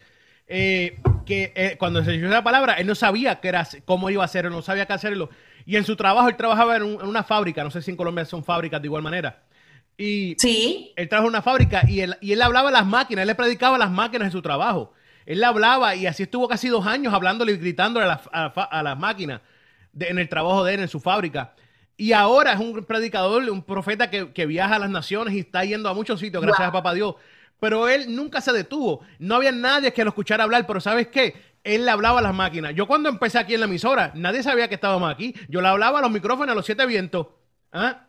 [0.53, 4.21] eh, que eh, cuando se dio la palabra, él no sabía qué era, cómo iba
[4.21, 5.29] a hacerlo, no sabía qué hacerlo.
[5.65, 8.43] Y en su trabajo, él trabajaba en, una fábrica, no sé si en Colombia son
[8.43, 9.43] fábricas de igual manera.
[9.97, 10.91] Y sí.
[10.97, 13.35] él trabajó en una fábrica y él, y él hablaba a las máquinas, él le
[13.35, 14.93] predicaba a las máquinas en su trabajo.
[15.25, 19.39] Él le hablaba y así estuvo casi dos años hablándole y gritándole a, las máquinas
[19.97, 21.53] en el trabajo de él, en su fábrica.
[21.95, 25.63] Y ahora es un predicador, un profeta que, que viaja a las naciones y está
[25.63, 27.15] yendo a muchos sitios, gracias a papá Dios
[27.61, 29.01] pero él nunca se detuvo.
[29.19, 31.35] No había nadie que lo escuchara hablar, pero ¿sabes qué?
[31.63, 32.73] Él le hablaba a las máquinas.
[32.73, 35.35] Yo cuando empecé aquí en la emisora, nadie sabía que estábamos aquí.
[35.47, 37.27] Yo le hablaba a los micrófonos a los siete vientos.
[37.71, 38.07] ¿Ah?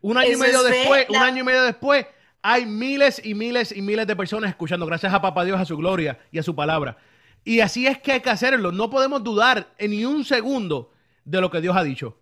[0.00, 2.06] Un año y medio después, un año y medio después,
[2.42, 5.76] hay miles y miles y miles de personas escuchando, gracias a Papá Dios, a su
[5.76, 6.96] gloria y a su palabra.
[7.44, 8.72] Y así es que hay que hacerlo.
[8.72, 10.90] No podemos dudar en ni un segundo
[11.24, 12.18] de lo que Dios ha dicho.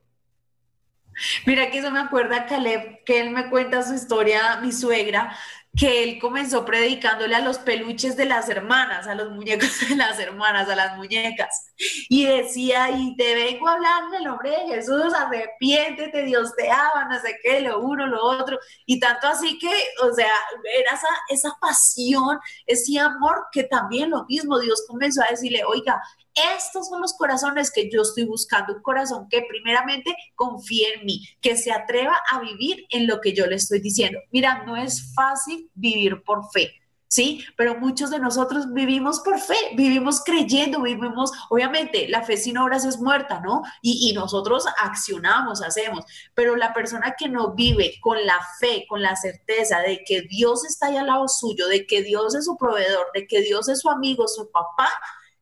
[1.47, 5.35] Mira que eso me acuerda Caleb, que él me cuenta su historia, mi suegra,
[5.77, 10.19] que él comenzó predicándole a los peluches de las hermanas, a los muñecos de las
[10.19, 11.73] hermanas, a las muñecas.
[12.09, 16.71] Y decía, y te vengo a hablar en el nombre de Jesús, arrepiéntete, Dios te
[16.71, 18.59] ama, no sé qué, lo uno, lo otro.
[18.87, 19.71] Y tanto así que,
[20.03, 20.33] o sea,
[20.79, 26.01] era esa, esa pasión, ese amor que también lo mismo, Dios comenzó a decirle, oiga,
[26.37, 31.27] estos son los corazones que yo estoy buscando, un corazón que primeramente confíe en mí,
[31.41, 34.19] que se atreva a vivir en lo que yo le estoy diciendo.
[34.31, 36.73] Mira, no es fácil vivir por fe.
[37.09, 37.45] ¿sí?
[37.57, 42.85] Pero muchos de nosotros vivimos por fe, vivimos creyendo, vivimos, obviamente, la fe sin obras
[42.85, 43.63] es muerta, ¿no?
[43.83, 49.15] Y, nosotros accionamos, hacemos, pero la persona que no vive con la fe, con la
[49.17, 53.07] certeza de que Dios está ahí al lado suyo, de que Dios es su proveedor,
[53.15, 54.89] de que Dios es su amigo, su papá,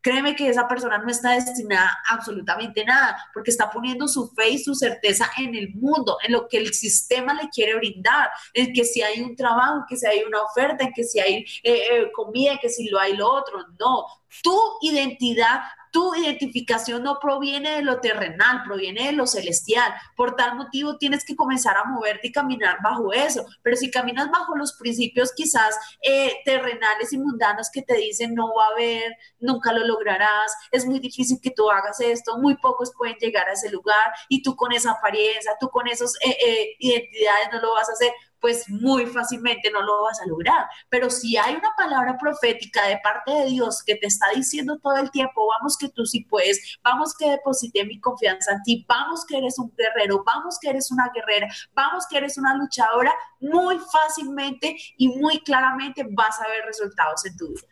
[0.05, 4.59] créeme que esa persona no está destinada absolutamente nada, porque está poniendo su fe y
[4.59, 8.85] su certeza en el mundo, en lo que el sistema le quiere brindar, en que
[8.85, 11.87] si hay un trabajo, en que si hay una oferta, en que si hay eh,
[11.91, 13.65] eh, comida, que si lo hay lo otro.
[13.81, 14.05] No,
[14.43, 15.61] tu identidad
[15.95, 19.95] tu identificación no proviene de lo terrenal, proviene de lo celestial.
[20.17, 23.47] Por tal motivo tienes que comenzar a moverte y caminar bajo eso.
[23.63, 28.53] Pero si caminas bajo los principios quizás eh, terrenales y mundanos que te dicen no
[28.57, 32.91] va a haber, nunca lo lograrás, es muy difícil que tú hagas esto, muy pocos
[32.99, 36.75] pueden llegar a ese lugar y tú con esa apariencia, tú con esas eh, eh,
[36.81, 38.11] identidades no lo vas a hacer
[38.45, 40.67] pues muy fácilmente no lo vas a lograr.
[40.91, 44.99] Pero si hay una palabra profética de parte de Dios que te está diciendo todo
[44.99, 49.25] el tiempo, vamos que tú sí puedes, vamos que deposité mi confianza en ti, vamos
[49.25, 53.79] que eres un guerrero, vamos que eres una guerrera, vamos que eres una luchadora, muy
[53.79, 57.69] fácilmente y muy claramente vas a ver resultados en tu vida.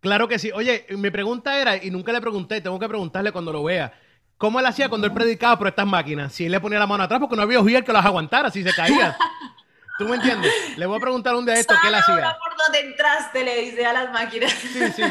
[0.00, 0.50] Claro que sí.
[0.50, 3.92] Oye, mi pregunta era, y nunca le pregunté, tengo que preguntarle cuando lo vea.
[4.38, 6.32] ¿Cómo él hacía cuando él predicaba por estas máquinas?
[6.32, 8.62] Si él le ponía la mano atrás, porque no había ojier que las aguantara si
[8.62, 9.14] se caía.
[9.98, 10.52] ¿Tú me entiendes?
[10.76, 12.36] Le voy a preguntar un día esto, ¿qué él hacía?
[12.38, 14.52] por donde entraste, le dice a las máquinas.
[14.52, 15.02] Sí, sí.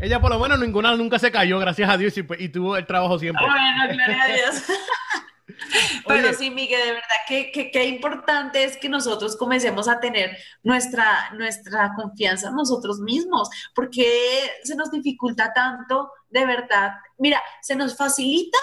[0.00, 3.18] Ella por lo menos ninguna nunca se cayó, gracias a Dios, y, tuvo el trabajo
[3.18, 3.44] siempre.
[3.44, 4.64] Bueno, gloria a Dios.
[6.06, 11.30] Pero sí, Miguel, de verdad que, que, importante es que nosotros comencemos a tener nuestra,
[11.32, 16.92] nuestra confianza en nosotros mismos, porque se nos dificulta tanto, de verdad.
[17.18, 18.58] Mira, se nos facilita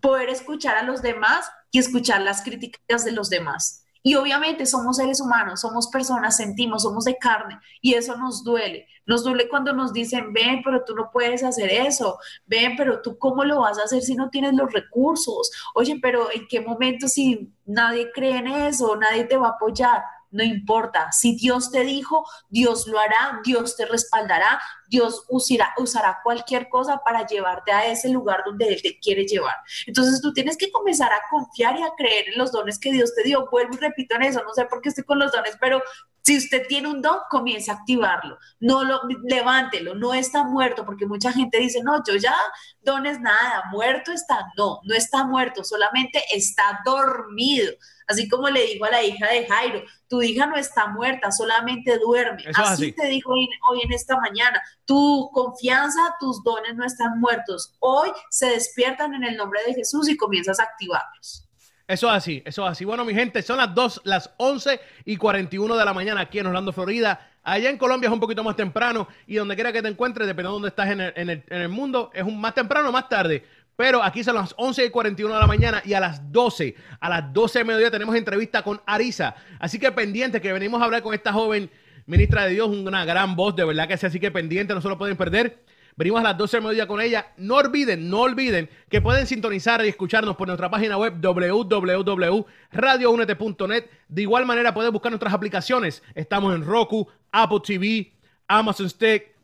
[0.00, 3.84] poder escuchar a los demás y escuchar las críticas de los demás.
[4.02, 8.86] Y obviamente somos seres humanos, somos personas, sentimos, somos de carne y eso nos duele.
[9.06, 13.18] Nos duele cuando nos dicen, ven, pero tú no puedes hacer eso, ven, pero tú
[13.18, 15.50] cómo lo vas a hacer si no tienes los recursos.
[15.74, 20.02] Oye, pero ¿en qué momento si nadie cree en eso, nadie te va a apoyar?
[20.30, 21.12] No importa.
[21.12, 27.00] Si Dios te dijo, Dios lo hará, Dios te respaldará, Dios usará, usará cualquier cosa
[27.04, 29.56] para llevarte a ese lugar donde Él te quiere llevar.
[29.86, 33.14] Entonces tú tienes que comenzar a confiar y a creer en los dones que Dios
[33.14, 33.48] te dio.
[33.50, 35.82] Vuelvo y repito en eso, no sé por qué estoy con los dones, pero
[36.22, 38.38] Si usted tiene un don, comience a activarlo.
[38.60, 42.34] No lo levántelo, no está muerto, porque mucha gente dice, "No, yo ya
[42.80, 47.72] dones nada, muerto está." No, no está muerto, solamente está dormido.
[48.10, 51.96] Así como le dijo a la hija de Jairo, tu hija no está muerta, solamente
[51.98, 52.42] duerme.
[52.56, 57.76] así, te dijo hoy, hoy, en esta mañana, tu confianza, tus dones no están muertos.
[57.78, 61.48] Hoy se despiertan en el nombre de Jesús y comienzas a activarlos.
[61.90, 62.84] Eso es así, eso es así.
[62.84, 66.46] Bueno, mi gente, son las 2, las 11 y 41 de la mañana aquí en
[66.46, 67.32] Orlando, Florida.
[67.42, 70.50] Allá en Colombia es un poquito más temprano y donde quiera que te encuentres, dependiendo
[70.50, 72.92] de dónde estás en el, en el, en el mundo, es un más temprano o
[72.92, 73.44] más tarde.
[73.74, 77.08] Pero aquí son las 11 y 41 de la mañana y a las 12, a
[77.08, 79.34] las 12 de mediodía tenemos entrevista con Arisa.
[79.58, 81.68] Así que pendiente que venimos a hablar con esta joven
[82.06, 84.06] ministra de Dios, una gran voz, de verdad que sí.
[84.06, 85.58] Así que pendiente, no se lo pueden perder.
[85.96, 87.32] Venimos a las 12 de mediodía con ella.
[87.36, 93.84] No olviden, no olviden que pueden sintonizar y escucharnos por nuestra página web www.radiounete.net.
[94.08, 96.02] De igual manera pueden buscar nuestras aplicaciones.
[96.14, 98.12] Estamos en Roku, Apple TV,
[98.48, 99.34] Amazon Stick,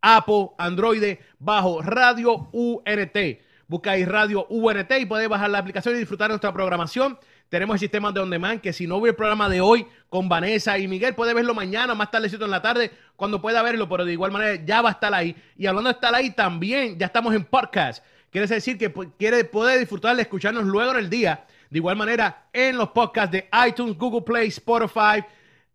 [0.00, 3.18] Apple, Android, bajo Radio UNT.
[3.68, 7.18] Busca ahí Radio UNT y puedes bajar la aplicación y disfrutar nuestra programación.
[7.48, 10.28] Tenemos el sistema de on demand que si no ve el programa de hoy con
[10.28, 14.04] Vanessa y Miguel, puede verlo mañana, más tardecito en la tarde, cuando pueda verlo, pero
[14.04, 15.36] de igual manera ya va a estar ahí.
[15.56, 18.04] Y hablando de estar ahí, también ya estamos en podcast.
[18.30, 21.44] Quiere decir que quiere, puede disfrutar de escucharnos luego en el día.
[21.70, 25.24] De igual manera, en los podcasts de iTunes, Google Play, Spotify,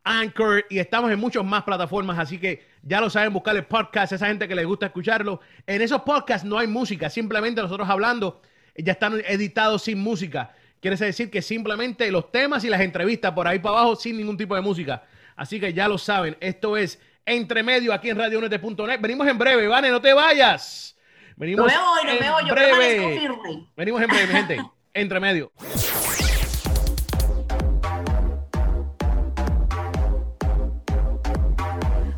[0.04, 4.16] Anchor y estamos en muchas más plataformas, así que ya lo saben, buscarle podcast a
[4.16, 5.40] esa gente que les gusta escucharlo.
[5.68, 8.42] En esos podcasts no hay música, simplemente nosotros hablando
[8.76, 10.54] ya están editados sin música.
[10.82, 14.36] Quiere decir que simplemente los temas y las entrevistas por ahí para abajo sin ningún
[14.36, 15.04] tipo de música.
[15.36, 19.00] Así que ya lo saben, esto es Entre Medio aquí en radionet.net.
[19.00, 20.98] Venimos en breve, Vane, no te vayas.
[21.36, 23.30] Venimos no me voy, no me voy, yo breve.
[23.78, 24.58] Venimos en breve, gente.
[24.96, 25.52] Entre Medio.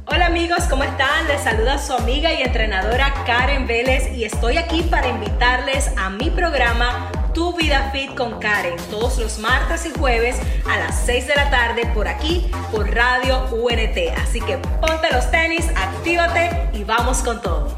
[0.05, 1.27] Hola amigos, ¿cómo están?
[1.27, 6.29] Les saluda su amiga y entrenadora Karen Vélez y estoy aquí para invitarles a mi
[6.29, 10.37] programa tu Vida Fit con Karen, todos los martes y jueves
[10.69, 13.97] a las 6 de la tarde por aquí, por Radio UNT.
[14.21, 17.75] Así que ponte los tenis, actívate y vamos con todo.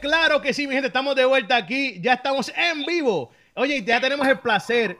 [0.00, 3.32] Claro que sí, mi gente, estamos de vuelta aquí, ya estamos en vivo.
[3.54, 4.98] Oye, ya tenemos el placer,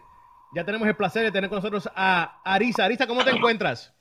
[0.54, 2.84] ya tenemos el placer de tener con nosotros a Arisa.
[2.84, 3.92] Arisa, ¿cómo te encuentras?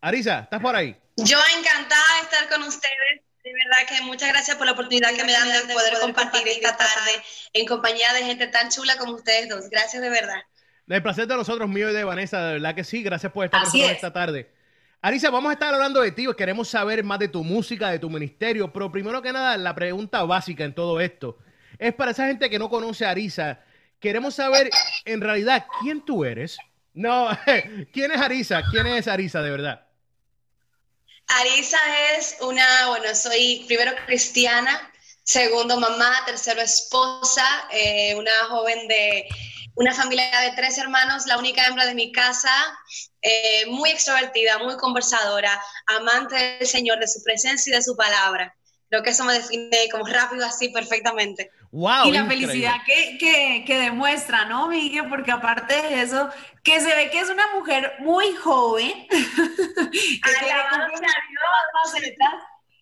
[0.00, 0.96] Arisa, ¿estás por ahí?
[1.16, 3.22] Yo encantada de estar con ustedes.
[3.42, 6.76] De verdad que muchas gracias por la oportunidad que me dan de poder compartir esta
[6.76, 7.12] tarde
[7.52, 9.70] en compañía de gente tan chula como ustedes dos.
[9.70, 10.42] Gracias de verdad.
[10.88, 13.02] El placer de nosotros, mío y de Vanessa, de verdad que sí.
[13.02, 14.50] Gracias por estar con nosotros esta tarde.
[15.06, 18.10] Arisa, vamos a estar hablando de ti, queremos saber más de tu música, de tu
[18.10, 21.38] ministerio, pero primero que nada, la pregunta básica en todo esto
[21.78, 23.60] es para esa gente que no conoce a Arisa,
[24.00, 24.68] queremos saber
[25.04, 26.58] en realidad quién tú eres.
[26.92, 27.28] No,
[27.92, 28.64] ¿quién es Arisa?
[28.68, 29.86] ¿Quién es Arisa de verdad?
[31.28, 31.78] Arisa
[32.16, 34.90] es una, bueno, soy primero cristiana,
[35.22, 39.28] segundo mamá, tercero esposa, eh, una joven de
[39.76, 42.50] una familia de tres hermanos, la única hembra de mi casa,
[43.22, 48.54] eh, muy extrovertida, muy conversadora, amante del Señor, de su presencia y de su palabra.
[48.88, 51.50] Creo que eso me define como rápido así perfectamente.
[51.72, 55.08] Wow, y la felicidad que, que, demuestra, ¿no, Miguel?
[55.08, 56.30] Porque aparte de eso,
[56.62, 60.16] que se ve que es una mujer muy joven, que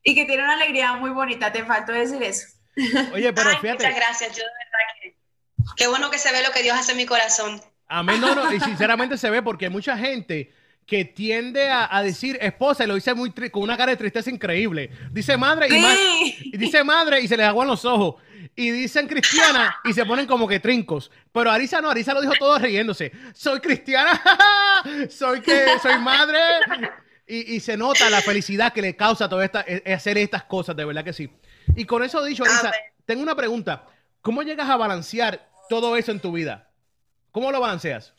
[0.05, 1.51] y que tiene una alegría muy bonita.
[1.51, 2.47] Te faltó decir eso.
[3.13, 3.73] Oye, pero fíjate.
[3.73, 5.04] Muchas gracias, yo de verdad que
[5.77, 7.61] Qué bueno que se ve lo que Dios hace en mi corazón.
[7.89, 10.53] Amén, no, no, y sinceramente se ve porque hay mucha gente
[10.87, 14.91] que tiende a, decir esposa y lo dice muy con una cara de tristeza increíble.
[15.11, 18.23] Dice madre y, dice madre y se les aguan los ojos.
[18.57, 21.11] Y dicen cristiana y se ponen como que trincos.
[21.33, 23.11] Pero Arisa no, Arisa lo dijo todo riéndose.
[23.35, 24.21] Soy cristiana,
[25.11, 26.39] soy que soy madre.
[27.27, 30.85] Y, se nota la felicidad que le causa todo esta, e, hacer estas cosas, de
[30.85, 31.31] verdad que sí.
[31.75, 32.71] Y con eso dicho, Arisa,
[33.07, 33.87] tengo una pregunta.
[34.21, 36.71] ¿Cómo llegas a balancear todo eso en tu vida?
[37.31, 38.13] ¿Cómo lo balanceas?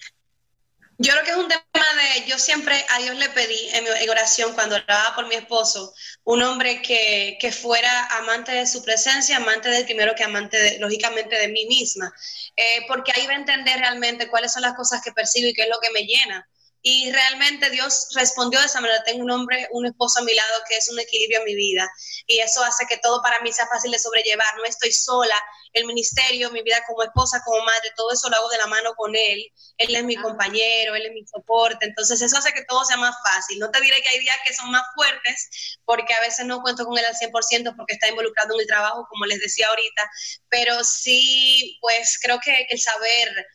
[0.98, 4.08] Yo creo que es un tema de, yo siempre a Dios le pedí en mi
[4.08, 9.70] oración cuando oraba por mi esposo, un hombre que, fuera amante de su presencia, amante
[9.70, 12.14] del primero que amante, lógicamente, de mí misma,
[12.56, 15.64] eh, porque ahí va a entender realmente cuáles son las cosas que percibo y qué
[15.64, 16.48] es lo que me llena.
[16.88, 19.04] Y realmente Dios respondió de esa manera.
[19.04, 21.92] Tengo un hombre, un esposo a mi lado que es un equilibrio en mi vida.
[22.28, 24.56] Y eso hace que todo para mí sea fácil de sobrellevar.
[24.58, 25.36] No estoy sola.
[25.74, 28.94] El ministerio, mi vida como esposa, como madre, todo eso lo hago de la mano
[28.94, 29.52] con Él.
[29.80, 31.88] Él es mi compañero, Él es mi soporte.
[31.88, 33.58] Entonces eso hace que todo sea más fácil.
[33.58, 36.86] No te diré que hay días que son más fuertes, porque a veces no cuento
[36.86, 40.12] con Él al 100% porque está involucrado en el trabajo, como les decía ahorita.
[40.50, 43.48] Pero sí, pues creo que el saber...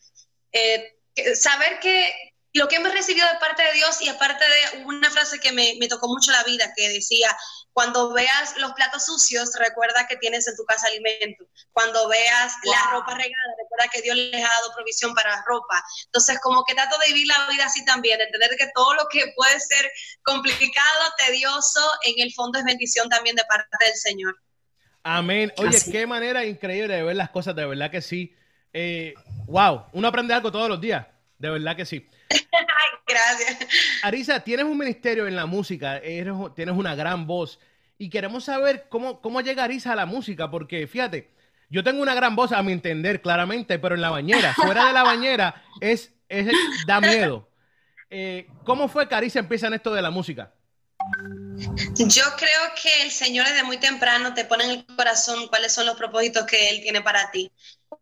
[0.51, 0.97] Eh,
[1.35, 5.39] saber que, lo que hemos recibido de parte de Dios y aparte de una frase
[5.39, 7.29] que me, tocó mucho la vida, que decía,
[7.71, 11.45] cuando veas los platos sucios, recuerda que tienes en tu casa alimento.
[11.71, 15.81] Cuando veas la ropa regada, recuerda que Dios les ha dado provisión para la ropa.
[16.05, 19.31] Entonces, como que trato de vivir la vida así también, entender que todo lo que
[19.35, 19.89] puede ser
[20.23, 24.35] complicado, tedioso, en el fondo es bendición también de parte del Señor.
[25.03, 25.53] Amén.
[25.57, 28.35] Oye, qué manera increíble de ver las cosas, de verdad que sí.
[28.73, 29.13] Eh,
[29.45, 31.05] wow, uno aprende algo todos los días,
[31.37, 32.07] de verdad que sí.
[33.07, 33.57] Gracias.
[34.03, 37.59] Arisa, tienes un ministerio en la música, tienes una gran voz
[37.97, 41.29] y queremos saber cómo, cómo llega Arisa a la música, porque fíjate,
[41.69, 44.93] yo tengo una gran voz a mi entender claramente, pero en la bañera, fuera de
[44.93, 46.47] la bañera, es, es
[46.87, 47.47] da miedo.
[48.09, 50.51] Eh, ¿Cómo fue que Arisa empieza en esto de la música?
[51.95, 55.85] Yo creo que el Señor desde muy temprano te pone en el corazón cuáles son
[55.85, 57.51] los propósitos que Él tiene para ti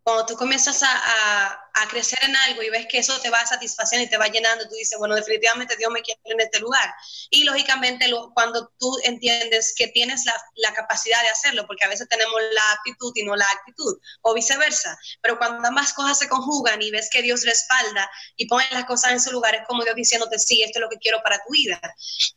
[0.04, 4.10] cuando tú comienzas a, crecer en algo y ves que eso te va satisfaciendo y
[4.10, 6.94] te va llenando, tú dices, bueno, definitivamente Dios me quiere en este lugar.
[7.30, 12.36] Y lógicamente cuando tú entiendes que tienes la, capacidad de hacerlo, porque a veces tenemos
[12.52, 16.92] la actitud y no la actitud, o viceversa, pero cuando ambas cosas se conjugan y
[16.92, 20.38] ves que Dios respalda y pone las cosas en su lugar, es como Dios diciéndote,
[20.38, 21.80] sí, esto es lo que quiero para tu vida.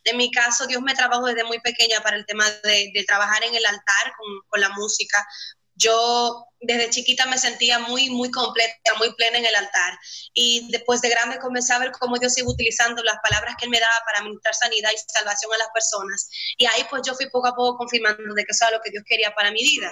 [0.05, 3.53] En mi caso, Dios me trabajó desde muy pequeña para el tema de, trabajar en
[3.53, 5.25] el altar con, con la música,
[5.75, 9.97] yo desde chiquita me sentía muy, muy completa, muy plena en el altar.
[10.33, 13.71] Y después de grande comencé a ver cómo Dios iba utilizando las palabras que Él
[13.71, 16.29] me daba para administrar sanidad y salvación a las personas.
[16.57, 18.91] Y ahí pues yo fui poco a poco confirmando de que eso era lo que
[18.91, 19.91] Dios quería para mi vida.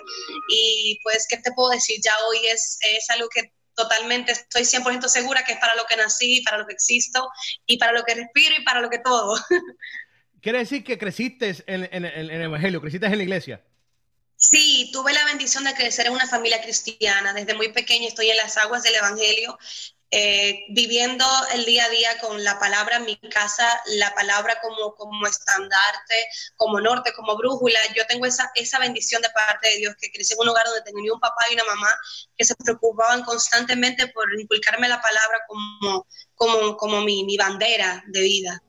[0.49, 1.99] Y pues, ¿qué te puedo decir?
[2.03, 5.97] Ya hoy es, es algo que totalmente estoy 100% segura que es para lo que
[5.97, 7.29] nací, para lo que existo
[7.65, 9.37] y para lo que respiro y para lo que todo.
[10.41, 13.61] Quiere decir que creciste en, en el Evangelio, creciste en la iglesia.
[14.41, 17.31] Sí, tuve la bendición de crecer en una familia cristiana.
[17.31, 19.57] Desde muy pequeña estoy en las aguas del Evangelio,
[20.09, 21.23] eh, viviendo
[21.53, 26.27] el día a día con la palabra en mi casa, la palabra como, como estandarte,
[26.57, 27.79] como norte, como brújula.
[27.95, 30.81] Yo tengo esa, esa bendición de parte de Dios, que crecí en un hogar donde
[30.81, 31.89] tenía un papá y una mamá
[32.35, 38.21] que se preocupaban constantemente por inculcarme la palabra como, como, como mi, mi bandera de
[38.21, 38.63] vida.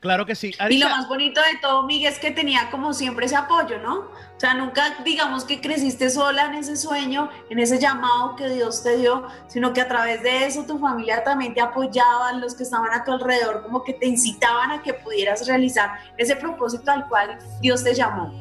[0.00, 0.54] Claro que sí.
[0.70, 3.98] Y lo más bonito de todo, Miguel, es que tenía como siempre ese apoyo, ¿no?
[3.98, 8.84] O sea, nunca digamos que creciste sola en ese sueño, en ese llamado que Dios
[8.84, 12.62] te dio, sino que a través de eso tu familia también te apoyaban, los que
[12.62, 17.08] estaban a tu alrededor, como que te incitaban a que pudieras realizar ese propósito al
[17.08, 18.32] cual Dios te llamó.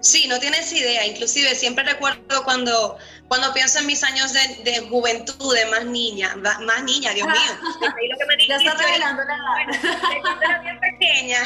[0.00, 1.06] Sí, no tienes idea.
[1.06, 2.96] Inclusive siempre recuerdo cuando,
[3.30, 7.52] cuando pienso en mis años de, de juventud, de más niña, más niña, Dios mío.
[7.80, 10.36] lo que me ya está revelando la edad.
[10.42, 11.38] era bien pequeña.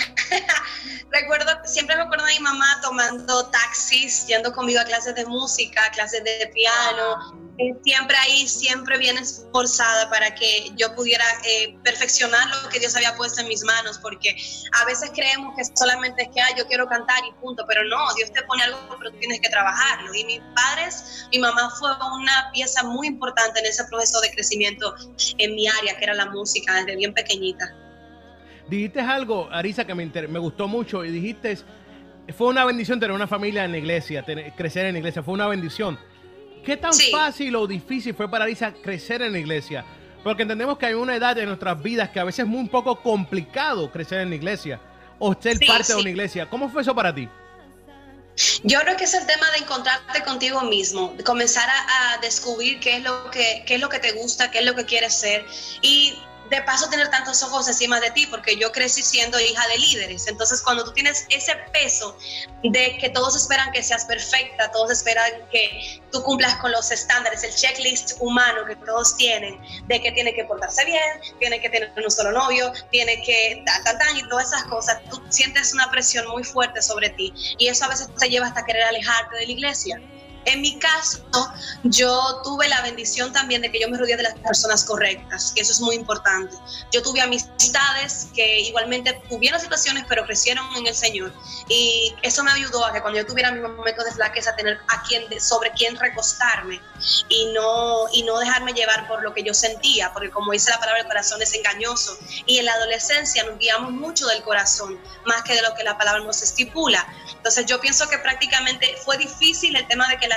[1.13, 6.25] recuerdo, siempre recuerdo a mi mamá tomando taxis, yendo conmigo a clases de música, clases
[6.25, 7.45] de piano
[7.83, 13.15] siempre ahí, siempre bien esforzada para que yo pudiera eh, perfeccionar lo que Dios había
[13.17, 14.37] puesto en mis manos, porque
[14.73, 18.13] a veces creemos que solamente es que ah, yo quiero cantar y punto, pero no,
[18.15, 20.13] Dios te pone algo, pero tú tienes que trabajarlo.
[20.15, 24.95] Y mis padres, mi mamá fue una pieza muy importante en ese proceso de crecimiento
[25.39, 27.75] en mi área, que era la música, desde bien pequeñita.
[28.69, 31.59] Dijiste algo, Arisa, que me, me gustó mucho y dijiste,
[32.37, 34.25] fue una bendición tener una familia en la iglesia,
[34.57, 35.99] crecer en la iglesia, fue una bendición.
[36.65, 39.85] ¿Qué tan fácil o difícil fue para Arisa crecer en la iglesia?
[40.23, 42.69] Porque entendemos que hay una edad en nuestras vidas que a veces es muy un
[42.69, 44.81] poco complicado crecer en la iglesia
[45.19, 46.49] o ser parte de una iglesia.
[46.49, 47.29] ¿Cómo fue eso para ti?
[48.65, 52.97] Yo creo que es el tema de encontrarte contigo mismo, de comenzar a, descubrir qué
[52.97, 55.47] es lo que qué es lo que te gusta, qué es lo que quieres ser.
[55.83, 56.19] Y
[56.55, 60.29] de paso tener tantos ojos encima de ti, porque yo crecí siendo hija de líderes.
[60.29, 62.17] Entonces, cuando tú tienes ese peso
[62.63, 67.43] de que todos esperan que seas perfecta, todos esperan que tú cumplas con los estándares,
[67.43, 71.93] el checklist humano que todos tienen, de que tiene que portarse bien, tiene que tener
[71.97, 76.45] un solo novio, tiene que tan, y todas esas cosas, tú sientes una presión muy
[76.45, 77.33] fuerte sobre ti.
[77.59, 80.01] Y eso a veces te lleva hasta querer alejarte de la iglesia.
[80.47, 81.23] En mi caso,
[81.85, 85.63] yo tuve la bendición también de que yo me rodeé de las personas correctas, que
[85.63, 86.57] eso es muy importante.
[86.93, 91.33] Yo tuve amistades que igualmente tuvieron situaciones, pero crecieron en el Señor.
[91.69, 95.03] Y eso me ayudó a que cuando yo tuviera mis momentos de flaqueza, tener a
[95.03, 96.81] quien, sobre quién recostarme
[97.29, 100.79] y no, y no dejarme llevar por lo que yo sentía, porque como dice la
[100.79, 102.19] palabra, el corazón es engañoso.
[102.47, 105.97] Y en la adolescencia nos guiamos mucho del corazón, más que de lo que la
[105.97, 107.07] palabra nos estipula.
[107.35, 110.34] Entonces yo pienso que prácticamente fue difícil el tema de que la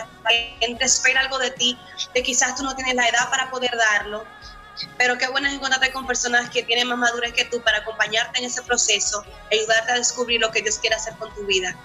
[0.60, 1.78] gente espera algo de ti,
[2.14, 4.26] de quizás tú no tienes la edad para poder darlo,
[4.98, 8.40] pero qué bueno es encontrarte con personas que tienen más madurez que tú para acompañarte
[8.40, 11.76] en ese proceso, ayudarte a descubrir lo que Dios quiere hacer con tu vida.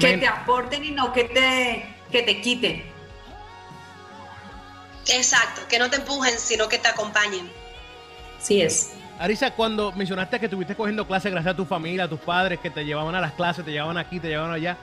[0.00, 2.90] Que te aporten y no que te, que te quiten.
[5.08, 7.50] Exacto, que no te empujen, sino que te acompañen.
[8.40, 8.92] Sí es.
[9.18, 12.70] Arisa, cuando mencionaste que estuviste cogiendo clases gracias a tu familia, a tus padres, que
[12.70, 14.76] te llevaban a las clases, te llevaban aquí, te llevaban allá,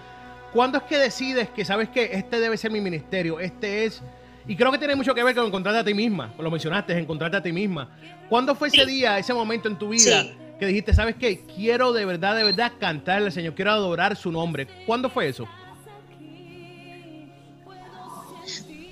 [0.53, 3.39] ¿Cuándo es que decides que sabes que este debe ser mi ministerio?
[3.39, 4.01] Este es.
[4.47, 6.33] Y creo que tiene mucho que ver con encontrarte a ti misma.
[6.39, 7.89] Lo mencionaste, encontrarte a ti misma.
[8.29, 10.25] ¿Cuándo fue ese día, ese momento en tu vida
[10.59, 11.45] que dijiste, sabes qué?
[11.55, 14.67] Quiero de verdad, de verdad cantarle al Señor, quiero adorar su nombre?
[14.85, 15.47] ¿Cuándo fue eso?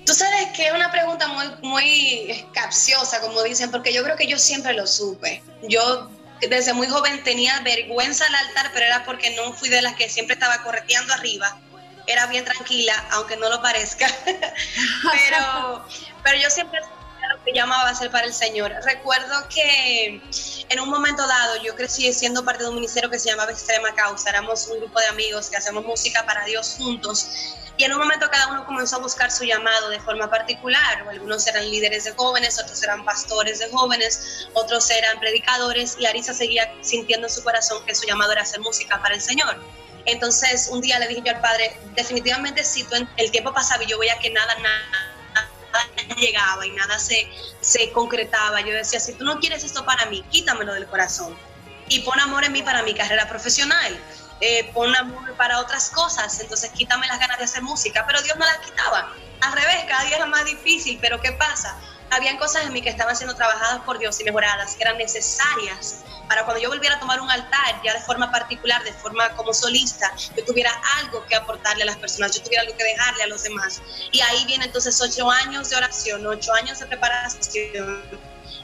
[0.06, 4.26] Tú sabes que es una pregunta muy, muy capciosa, como dicen, porque yo creo que
[4.26, 5.42] yo siempre lo supe.
[5.68, 6.08] Yo
[6.40, 10.08] desde muy joven tenía vergüenza al altar, pero era porque no fui de las que
[10.08, 11.58] siempre estaba correteando arriba.
[12.06, 14.06] Era bien tranquila, aunque no lo parezca.
[14.24, 15.86] pero,
[16.22, 16.80] pero yo siempre
[17.28, 18.72] lo que llamaba a ser para el Señor.
[18.84, 20.20] Recuerdo que
[20.68, 23.94] en un momento dado yo crecí siendo parte de un ministerio que se llamaba Extrema
[23.94, 24.30] Causa.
[24.30, 27.28] Éramos un grupo de amigos que hacemos música para Dios juntos.
[27.78, 31.06] Y en un momento cada uno comenzó a buscar su llamado de forma particular.
[31.08, 36.34] Algunos eran líderes de jóvenes, otros eran pastores de jóvenes, otros eran predicadores y Arisa
[36.34, 39.62] seguía sintiendo en su corazón que su llamado era hacer música para el Señor.
[40.06, 42.84] Entonces un día le dije yo al padre, definitivamente si
[43.16, 45.48] el tiempo pasaba y yo veía que nada, nada,
[46.16, 50.24] llegaba y nada se, se concretaba, yo decía, si tú no quieres esto para mí,
[50.30, 51.36] quítamelo del corazón
[51.88, 53.96] y pon amor en mí para mi carrera profesional
[54.40, 58.36] eh, pon amor para otras cosas, entonces quítame las ganas de hacer música, pero Dios
[58.36, 59.12] no las quitaba.
[59.40, 61.76] Al revés, cada día era más difícil, pero ¿qué pasa?
[62.10, 66.04] Habían cosas en mí que estaban siendo trabajadas por Dios y mejoradas, que eran necesarias
[66.28, 69.52] para cuando yo volviera a tomar un altar, ya de forma particular, de forma como
[69.54, 73.26] solista, yo tuviera algo que aportarle a las personas, yo tuviera algo que dejarle a
[73.28, 73.82] los demás.
[74.12, 78.02] Y ahí viene entonces ocho años de oración, ocho años de preparación,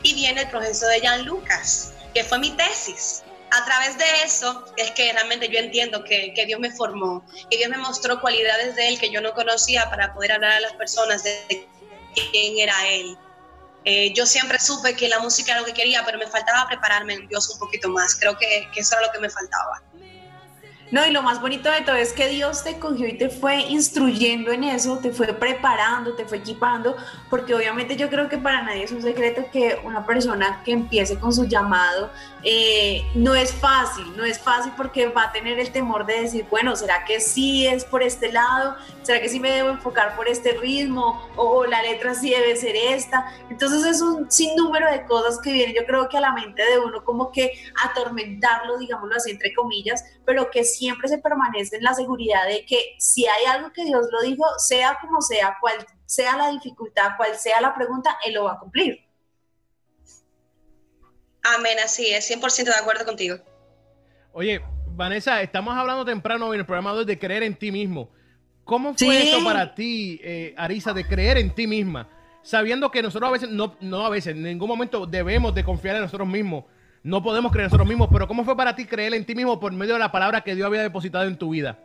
[0.03, 3.23] y viene el proceso de Jan Lucas, que fue mi tesis
[3.55, 7.57] a través de eso es que realmente yo entiendo que, que, Dios me formó, que
[7.57, 10.73] Dios me mostró cualidades de Él que yo no conocía para poder hablar a las
[10.73, 11.69] personas de
[12.33, 13.17] quién era Él.
[13.85, 17.15] Eh, yo siempre supe que la música era lo que quería, pero me faltaba prepararme
[17.15, 18.17] en Dios un poquito más.
[18.17, 19.83] Creo que, que eso era lo que me faltaba.
[20.91, 23.57] No, y lo más bonito de todo es que Dios te cogió y te fue
[23.63, 26.97] instruyendo en eso, te fue preparando, te fue equipando,
[27.35, 31.19] porque obviamente yo creo que para nadie es un secreto que una persona que empiece
[31.19, 32.09] con su llamado
[32.45, 36.47] eh, no es fácil, no es fácil porque va a tener el temor de decir,
[36.49, 38.77] bueno, ¿será que sí es por este lado?
[39.03, 41.29] ¿Será que sí me debo enfocar por este ritmo?
[41.35, 43.27] ¿O la letra sí debe ser esta?
[43.51, 46.79] Entonces es un sinnúmero de cosas que vienen, yo creo que a la mente de
[46.79, 47.51] uno como que
[47.85, 52.95] atormentarlo, digámoslo así, entre comillas, pero que siempre se permanece en la seguridad de que
[53.01, 57.35] si hay algo que Dios lo dijo, sea como sea, cual sea la dificultad, cual
[57.37, 59.01] sea la pregunta, Él lo va a cumplir.
[61.43, 63.37] Amén, así es, 100% de acuerdo contigo.
[64.33, 68.11] Oye, Vanessa, estamos hablando temprano en el programa de creer en ti mismo.
[68.65, 72.09] ¿Cómo fue eso para ti, eh, Arisa, de creer en ti misma?
[72.43, 75.97] Sabiendo que nosotros a veces, no, no a veces, en ningún momento debemos de confiar
[75.97, 76.65] en nosotros mismos.
[77.03, 79.61] No podemos creer en nosotros mismos, pero ¿cómo fue para ti creer en ti mismo
[79.61, 81.79] por medio de la palabra que Dios había depositado en tu vida?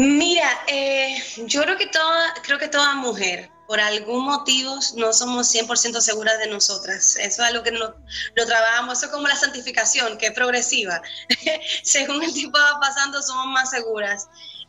[0.00, 5.54] Mira, eh, yo creo que toda, creo que toda mujer, por algún motivo, no somos
[5.54, 7.16] 100% seguras de nosotras.
[7.16, 7.94] Eso es algo que no,
[8.34, 11.02] lo trabajamos, eso es como la santificación, que es progresiva.
[11.82, 14.26] Según el tiempo va pasando, somos más seguras.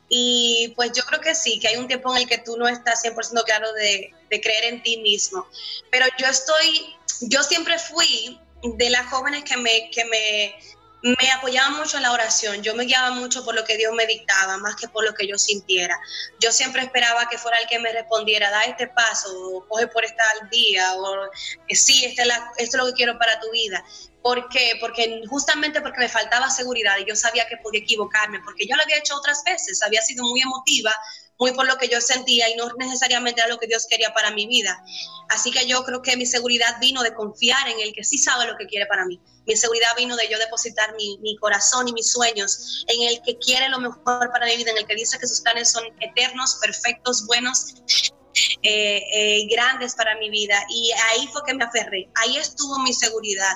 [0.10, 2.68] Y pues yo creo que sí, que hay un tiempo en el que tú no
[2.68, 5.48] estás 100% claro de, de creer en ti mismo.
[5.92, 10.56] Pero yo estoy yo siempre fui de las jóvenes que me, que me,
[11.02, 14.06] me apoyaba mucho en la oración, yo me guiaba mucho por lo que Dios me
[14.06, 16.00] dictaba, más que por lo que yo sintiera.
[16.40, 20.06] Yo siempre esperaba que fuera el que me respondiera, da este paso, o coge por
[20.06, 21.30] esta día, o
[21.68, 23.84] que sí, este esto es lo que quiero para tu vida.
[24.22, 24.78] ¿Por qué?
[24.80, 28.84] Porque justamente porque me faltaba seguridad y yo sabía que podía equivocarme, porque yo lo
[28.84, 30.94] había hecho otras veces, había sido muy emotiva,
[31.42, 34.30] muy por lo que yo sentía y no necesariamente era lo que Dios quería para
[34.30, 34.80] mi vida.
[35.28, 38.46] Así que yo creo que mi seguridad vino de confiar en el que sí sabe
[38.46, 39.20] lo que quiere para mí.
[39.48, 43.40] Mi seguridad vino de yo depositar mi, mi corazón y mis sueños en el que
[43.40, 46.60] quiere lo mejor para mi vida, en el que dice que sus planes son eternos,
[46.62, 47.74] perfectos, buenos
[48.62, 50.64] eh, eh, grandes para mi vida.
[50.70, 53.54] Y ahí fue que me aferré, ahí estuvo mi seguridad,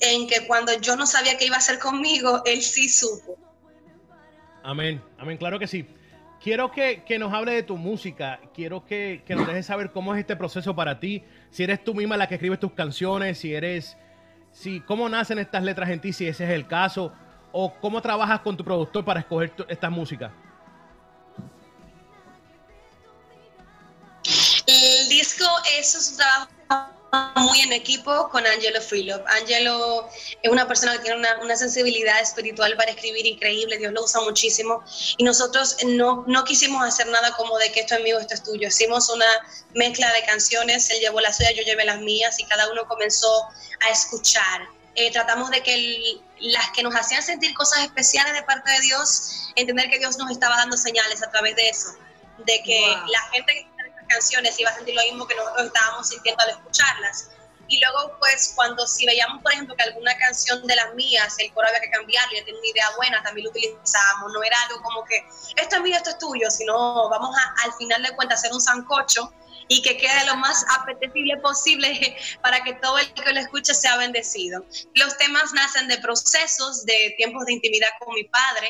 [0.00, 3.38] en que cuando yo no sabía qué iba a hacer conmigo, Él sí supo.
[4.62, 5.86] Amén, amén, claro que sí.
[6.44, 10.20] Quiero que, nos hable de tu música, quiero que, que, nos dejes saber cómo es
[10.20, 13.96] este proceso para ti, si eres tú misma la que escribes tus canciones, si eres,
[14.52, 17.14] si cómo nacen estas letras en ti, si ese es el caso,
[17.50, 20.34] o cómo trabajas con tu productor para escoger esta música.
[24.66, 25.46] El disco
[25.78, 27.03] es un trabajo
[27.36, 29.24] muy en equipo con Angelo Freelove.
[29.26, 30.08] Angelo
[30.42, 34.82] es una persona que tiene una, sensibilidad espiritual para escribir increíble, Dios lo usa muchísimo.
[35.16, 38.42] Y nosotros no, no quisimos hacer nada como de que esto es mío, esto es
[38.42, 38.68] tuyo.
[38.68, 39.26] Hicimos una
[39.74, 43.48] mezcla de canciones, él llevó las suyas, yo llevé las mías y cada uno comenzó
[43.80, 44.62] a escuchar.
[44.96, 49.50] Eh, tratamos de que las que nos hacían sentir cosas especiales de parte de Dios,
[49.56, 51.96] entender que Dios nos estaba dando señales a través de eso,
[52.38, 53.68] de que la gente
[54.14, 57.30] canciones iba a sentir lo mismo que nosotros estábamos sintiendo al escucharlas.
[57.66, 61.52] Y luego, pues, cuando si veíamos, por ejemplo, que alguna canción de las mías, el
[61.52, 64.32] coro había que cambiarlo, ya tenía una idea buena, también lo utilizábamos.
[64.32, 65.24] No era algo como que,
[65.56, 68.60] esto es mío, esto es tuyo, sino vamos a, al final de cuentas, hacer un
[68.60, 69.32] sancocho
[69.68, 73.96] y que quede lo más apetecible posible para que todo el que lo escuche sea
[73.96, 74.64] bendecido.
[74.94, 78.68] Los temas nacen de procesos, de tiempos de intimidad con mi padre.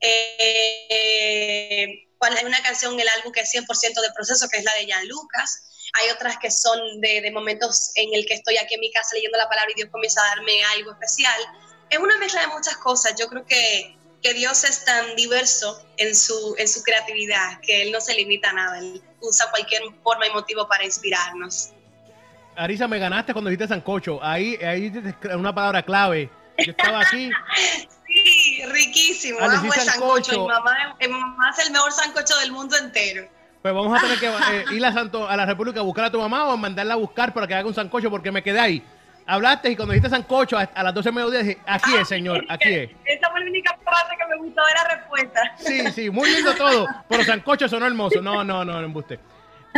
[0.00, 3.66] Eh, hay una canción en el álbum que es 100%
[4.00, 5.62] de proceso, que es la de Jan Lucas.
[5.94, 9.14] Hay otras que son de, de, momentos en el que estoy aquí en mi casa
[9.14, 11.40] leyendo la palabra y Dios comienza a darme algo especial.
[11.90, 13.14] Es una mezcla de muchas cosas.
[13.18, 17.92] Yo creo que, que Dios es tan diverso en su, en su creatividad que Él
[17.92, 18.78] no se limita a nada.
[18.78, 21.70] Él usa cualquier forma y motivo para inspirarnos.
[22.56, 24.18] Arisa, me ganaste cuando dijiste sancocho.
[24.22, 24.92] Ahí, ahí
[25.34, 26.30] una palabra clave.
[26.58, 27.30] Yo estaba aquí
[28.24, 29.38] Sí, riquísimo.
[29.40, 30.32] Ah, amo el sancocho.
[30.32, 33.28] Mi mamá, es el mejor sancocho del mundo entero.
[33.60, 36.10] Pues vamos a tener que eh, ir a, Santo, a la República a buscar a
[36.10, 38.82] tu mamá o mandarla a buscar para que haga un sancocho porque me quedé ahí.
[39.26, 42.72] Hablaste y cuando dijiste sancocho a, las 12 de mediodía dije, aquí es, señor, aquí
[42.72, 42.90] es.
[43.04, 45.40] Esa fue la única frase que me gustó de la respuesta.
[45.58, 48.22] Sí, sí, muy lindo todo, pero sancocho sonó hermoso.
[48.22, 49.18] No, no, no, no embuste.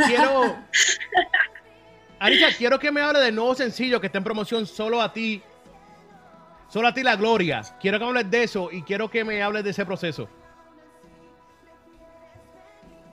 [0.07, 0.57] Quiero...
[2.21, 5.41] Arisa, quiero que me hable del nuevo sencillo que está en promoción solo a ti
[6.69, 7.63] Solo a ti la gloria.
[7.81, 10.29] Quiero que hables de eso y quiero que me hables de ese proceso.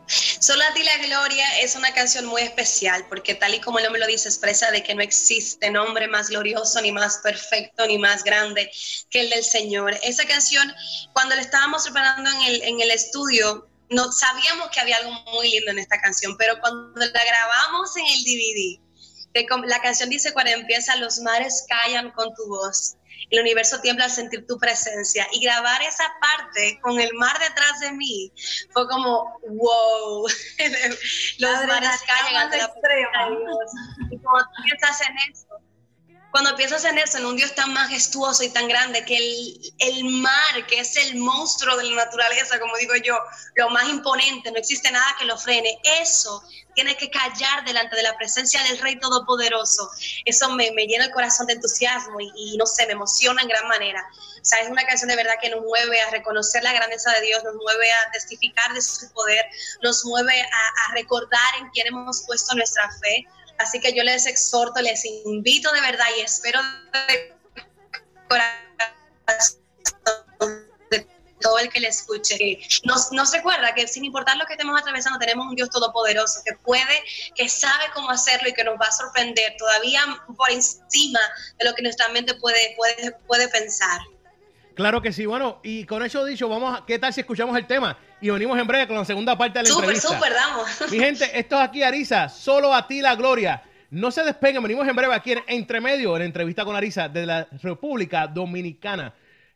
[0.07, 3.85] Solo a ti la gloria es una canción muy especial porque tal y como el
[3.85, 7.97] nombre lo dice, expresa de que no existe nombre más glorioso, ni más perfecto, ni
[7.97, 8.69] más grande
[9.09, 9.97] que el del Señor.
[10.03, 10.71] Esa canción,
[11.13, 15.49] cuando la estábamos preparando en el, en el estudio, no, sabíamos que había algo muy
[15.49, 18.84] lindo en esta canción, pero cuando la grabamos en el DVD,
[19.65, 22.97] la canción dice cuando empieza, los mares callan con tu voz
[23.29, 25.27] el universo tiembla al sentir tu presencia.
[25.33, 28.31] Y grabar esa parte con el mar detrás de mí
[28.71, 30.27] fue como, wow,
[31.39, 34.11] los mares callan ante la presencia de Dios.
[34.11, 35.47] Y cuando piensas en eso,
[36.35, 40.03] cuando piensas en eso, en un Dios tan majestuoso y tan grande, que el, el,
[40.03, 43.17] mar, que es el monstruo de la naturaleza, como digo yo,
[43.55, 48.03] lo más imponente, no existe nada que lo frene, eso tiene que callar delante de
[48.03, 49.89] la presencia del Rey Todopoderoso.
[50.25, 53.65] Eso me, me llena el corazón de entusiasmo y, no sé, me emociona en gran
[53.69, 54.05] manera.
[54.11, 57.21] O sea, es una canción de verdad que nos mueve a reconocer la grandeza de
[57.27, 59.45] Dios, nos mueve a testificar de su poder,
[59.81, 63.25] nos mueve a, a recordar en quién hemos puesto nuestra fe
[63.57, 66.59] Así que yo les exhorto, les invito de verdad y espero
[67.07, 67.33] de
[68.27, 69.59] corazón
[70.91, 71.07] de
[71.39, 72.37] todo el que le escuche.
[72.83, 76.55] Nos, nos recuerda que sin importar lo que estemos atravesando, tenemos un Dios todopoderoso que
[76.57, 77.03] puede,
[77.35, 80.01] que sabe cómo hacerlo y que nos va a sorprender todavía
[80.35, 81.19] por encima
[81.57, 84.01] de lo que nuestra mente puede, puede, puede pensar.
[84.75, 85.25] Claro que sí.
[85.25, 87.97] Bueno, y con eso dicho, vamos a, ¿qué tal si escuchamos el tema?
[88.21, 90.07] Y venimos en breve con la segunda parte de la entrevista.
[90.07, 90.67] Súper, súper, damos.
[90.91, 93.61] Mi gente, esto es aquí, Arisa, solo a ti la gloria.
[93.89, 97.25] No se despeguen, venimos en breve aquí en Entremedio, en la entrevista con Arisa de
[97.25, 99.13] la República Dominicana.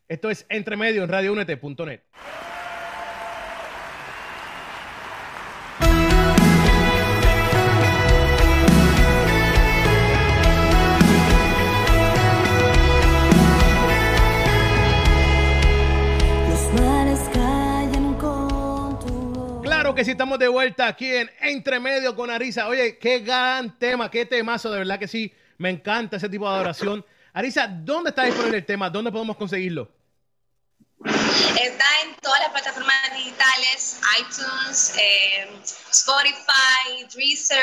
[0.07, 2.01] Esto es Entremedio en radiounete.net.
[19.99, 22.69] que sí, estamos de vuelta aquí en Entre Medio con Arisa.
[22.69, 25.33] Oye, qué gran tema, qué temazo, de verdad que sí.
[25.57, 27.05] Me encanta ese tipo de adoración.
[27.33, 28.89] Arisa, ¿dónde está disponible el tema?
[28.89, 29.91] ¿Dónde podemos conseguirlo?
[31.03, 35.49] Está en todas las plataformas digitales, iTunes, eh,
[35.91, 37.59] Spotify, Deezer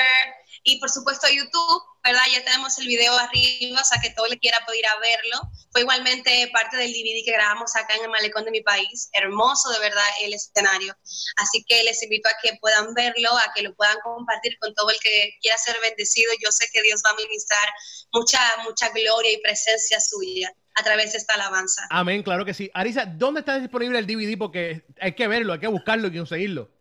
[0.67, 2.23] y por supuesto YouTube, ¿verdad?
[2.33, 5.39] Ya tenemos el video arriba, o sea que todo le quiera poder ir a verlo.
[5.71, 9.09] Fue igualmente parte del DVD que grabamos acá en el malecón de mi país.
[9.12, 10.97] Hermoso de verdad el escenario.
[11.37, 14.91] Así que les invito a que puedan verlo, a que lo puedan compartir con todo
[14.91, 16.33] el que quiera ser bendecido.
[16.43, 17.69] Yo sé que Dios va a ministrar
[18.12, 21.87] mucha, mucha gloria y presencia suya a través de esta alabanza.
[21.91, 22.73] Amén, claro que sí.
[22.75, 24.37] Arisa, ¿dónde está disponible el DVD?
[24.37, 26.76] Porque hay que verlo, hay que buscarlo y conseguirlo.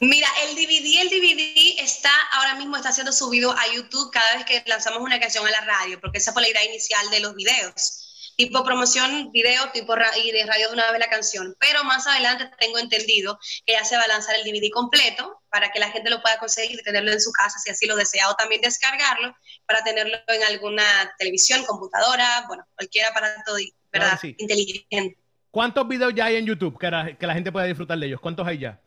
[0.00, 4.46] Mira, el DVD, el DVD está ahora mismo está siendo subido a YouTube cada vez
[4.46, 7.34] que lanzamos una canción a la radio, porque esa fue la idea inicial de los
[7.34, 8.02] videos.
[8.36, 11.56] Tipo promoción, video, tipo y de radio de una vez la canción.
[11.58, 15.70] Pero más adelante tengo entendido que ya se va a lanzar el DVD completo para
[15.72, 18.28] que la gente lo pueda conseguir y tenerlo en su casa si así lo desea,
[18.28, 19.34] o también descargarlo
[19.66, 20.84] para tenerlo en alguna
[21.18, 23.54] televisión, computadora, bueno, cualquier aparato
[23.90, 24.18] ¿verdad?
[24.22, 25.18] inteligente.
[25.50, 28.20] ¿Cuántos videos ya hay en YouTube que la, que la gente pueda disfrutar de ellos?
[28.20, 28.82] ¿Cuántos hay ya?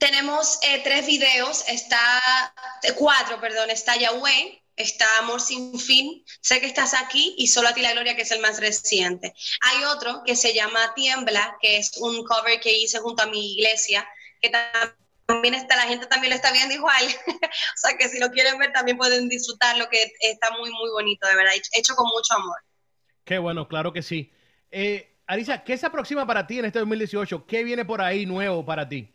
[0.00, 2.00] Tenemos eh, tres videos, está,
[2.82, 7.68] eh, cuatro, perdón, está Yahweh, está Amor sin fin, sé que estás aquí y solo
[7.68, 9.34] a ti la gloria, que es el más reciente.
[9.60, 13.52] Hay otro que se llama Tiembla, que es un cover que hice junto a mi
[13.52, 14.08] iglesia,
[14.40, 14.50] que
[15.26, 18.56] también está, la gente también lo está viendo igual, o sea que si lo quieren
[18.56, 22.56] ver también pueden disfrutarlo, que está muy, muy bonito, de verdad, hecho con mucho amor.
[23.22, 24.32] Qué bueno, claro que sí.
[24.70, 27.44] Eh, Arisa, ¿qué se aproxima para ti en este 2018?
[27.46, 29.12] ¿Qué viene por ahí nuevo para ti?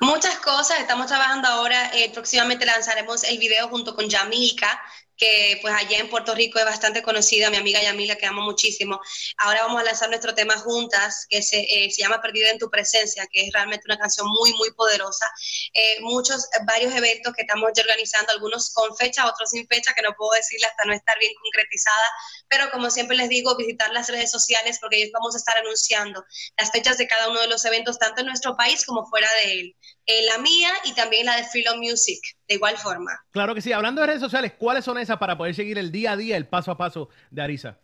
[0.00, 4.80] Muchas cosas, estamos trabajando ahora, eh, próximamente lanzaremos el video junto con Yamilka,
[5.16, 9.00] que pues allá en Puerto Rico es bastante conocida, mi amiga Yamila, que amo muchísimo.
[9.38, 12.70] Ahora vamos a lanzar nuestro tema juntas, que se, eh, se llama Perdida en tu
[12.70, 15.26] presencia, que es realmente una canción muy, muy poderosa.
[15.72, 20.02] Eh, muchos, varios eventos que estamos ya organizando, algunos con fecha, otros sin fecha, que
[20.02, 22.10] no puedo decirle hasta no estar bien concretizada,
[22.48, 26.24] pero como siempre les digo, visitar las redes sociales porque ahí vamos a estar anunciando
[26.56, 29.52] las fechas de cada uno de los eventos, tanto en nuestro país como fuera de
[29.52, 29.76] él.
[30.06, 33.12] Eh, la mía y también la de Freelove Music, de igual forma.
[33.30, 33.72] Claro que sí.
[33.72, 36.46] Hablando de redes sociales, ¿cuáles son esas para poder seguir el día a día, el
[36.46, 37.78] paso a paso de Arisa?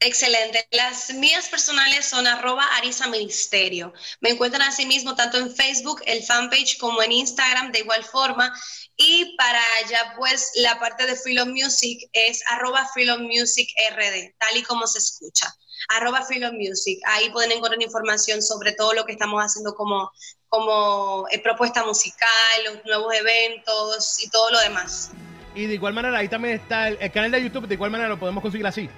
[0.00, 0.68] Excelente.
[0.70, 3.92] Las mías personales son arroba Arisa Ministerio.
[4.20, 8.52] Me encuentran así mismo tanto en Facebook, el fanpage, como en Instagram de igual forma.
[8.96, 14.56] Y para allá, pues, la parte de Freelove Music es arroba Freelove Music RD, tal
[14.58, 15.54] y como se escucha.
[15.88, 16.98] Arroba Freelove Music.
[17.06, 20.10] Ahí pueden encontrar información sobre todo lo que estamos haciendo como
[20.54, 22.28] como eh, propuesta musical,
[22.64, 25.10] los nuevos eventos y todo lo demás.
[25.52, 28.20] Y de igual manera, ahí también está el, canal de YouTube, de igual manera lo
[28.20, 28.88] podemos conseguir así.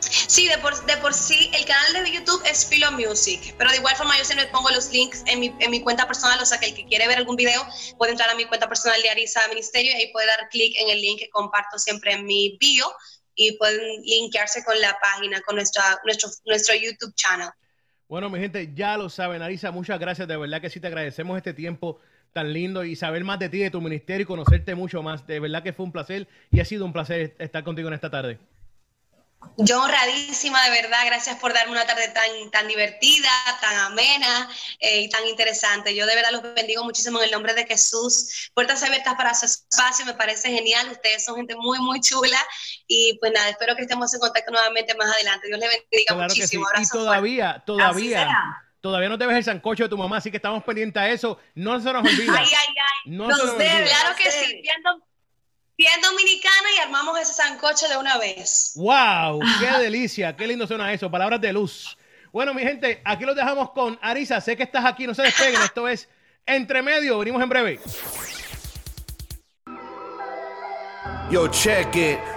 [0.00, 3.78] Sí, de por, de por sí, el canal de YouTube es Philo Music, pero de
[3.78, 6.60] igual forma yo siempre pongo los links en mi, en mi cuenta personal, o sea
[6.60, 9.46] que el que quiere ver algún video puede entrar a mi cuenta personal de Arisa
[9.48, 12.86] Ministerio y ahí puede dar clic en el link que comparto siempre en mi bio
[13.34, 17.50] y pueden linkearse con la página, con nuestra, nuestro, nuestro YouTube channel.
[18.08, 20.26] Bueno, mi gente, ya lo saben, Arisa, muchas gracias.
[20.26, 22.00] De verdad que sí te agradecemos este tiempo
[22.32, 25.26] tan lindo y saber más de ti, de tu ministerio y conocerte mucho más.
[25.26, 28.08] De verdad que fue un placer y ha sido un placer estar contigo en esta
[28.08, 28.38] tarde.
[29.60, 33.28] Yo honradísima, de verdad, gracias por darme una tarde tan, tan divertida,
[33.60, 35.96] tan amena eh, y tan interesante.
[35.96, 38.50] Yo de verdad los bendigo muchísimo en el nombre de Jesús.
[38.54, 40.88] Puertas abiertas para su espacio, me parece genial.
[40.92, 42.38] Ustedes son gente muy, muy chula
[42.86, 45.48] y pues nada, espero que estemos en contacto nuevamente más adelante.
[45.48, 46.66] Dios le bendiga muchísimo.
[46.80, 48.28] Y todavía, todavía.
[48.80, 51.38] Todavía no te ves el sancocho de tu mamá, así que estamos pendientes a eso.
[51.56, 52.32] No se nos olvida.
[52.38, 53.10] Ay, ay, ay.
[53.10, 53.84] No se nos olvida.
[53.84, 54.60] Claro que sí.
[54.62, 55.04] Viendo,
[55.78, 58.72] bien dominicana y armamos ese sancocho de una vez.
[58.74, 59.40] ¡Wow!
[59.60, 60.36] ¡Qué delicia!
[60.36, 61.08] ¡Qué lindo suena eso!
[61.10, 61.96] Palabras de luz.
[62.32, 64.40] Bueno, mi gente, aquí los dejamos con Arisa.
[64.40, 65.62] Sé que estás aquí, no se despeguen.
[65.62, 66.08] Esto es
[66.44, 67.18] Entre Medio.
[67.20, 67.80] Venimos en breve.
[71.30, 72.18] Yo cheque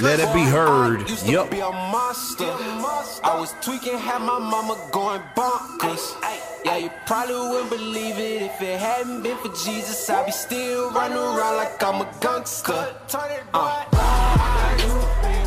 [0.00, 1.08] Let it be heard.
[1.24, 1.52] Yup.
[1.52, 6.14] I was tweaking, had my mama going bonkers.
[6.64, 10.08] Yeah, you probably wouldn't believe it if it hadn't been for Jesus.
[10.08, 12.94] I'd be still running around like I'm a gangster.
[13.52, 15.38] Uh.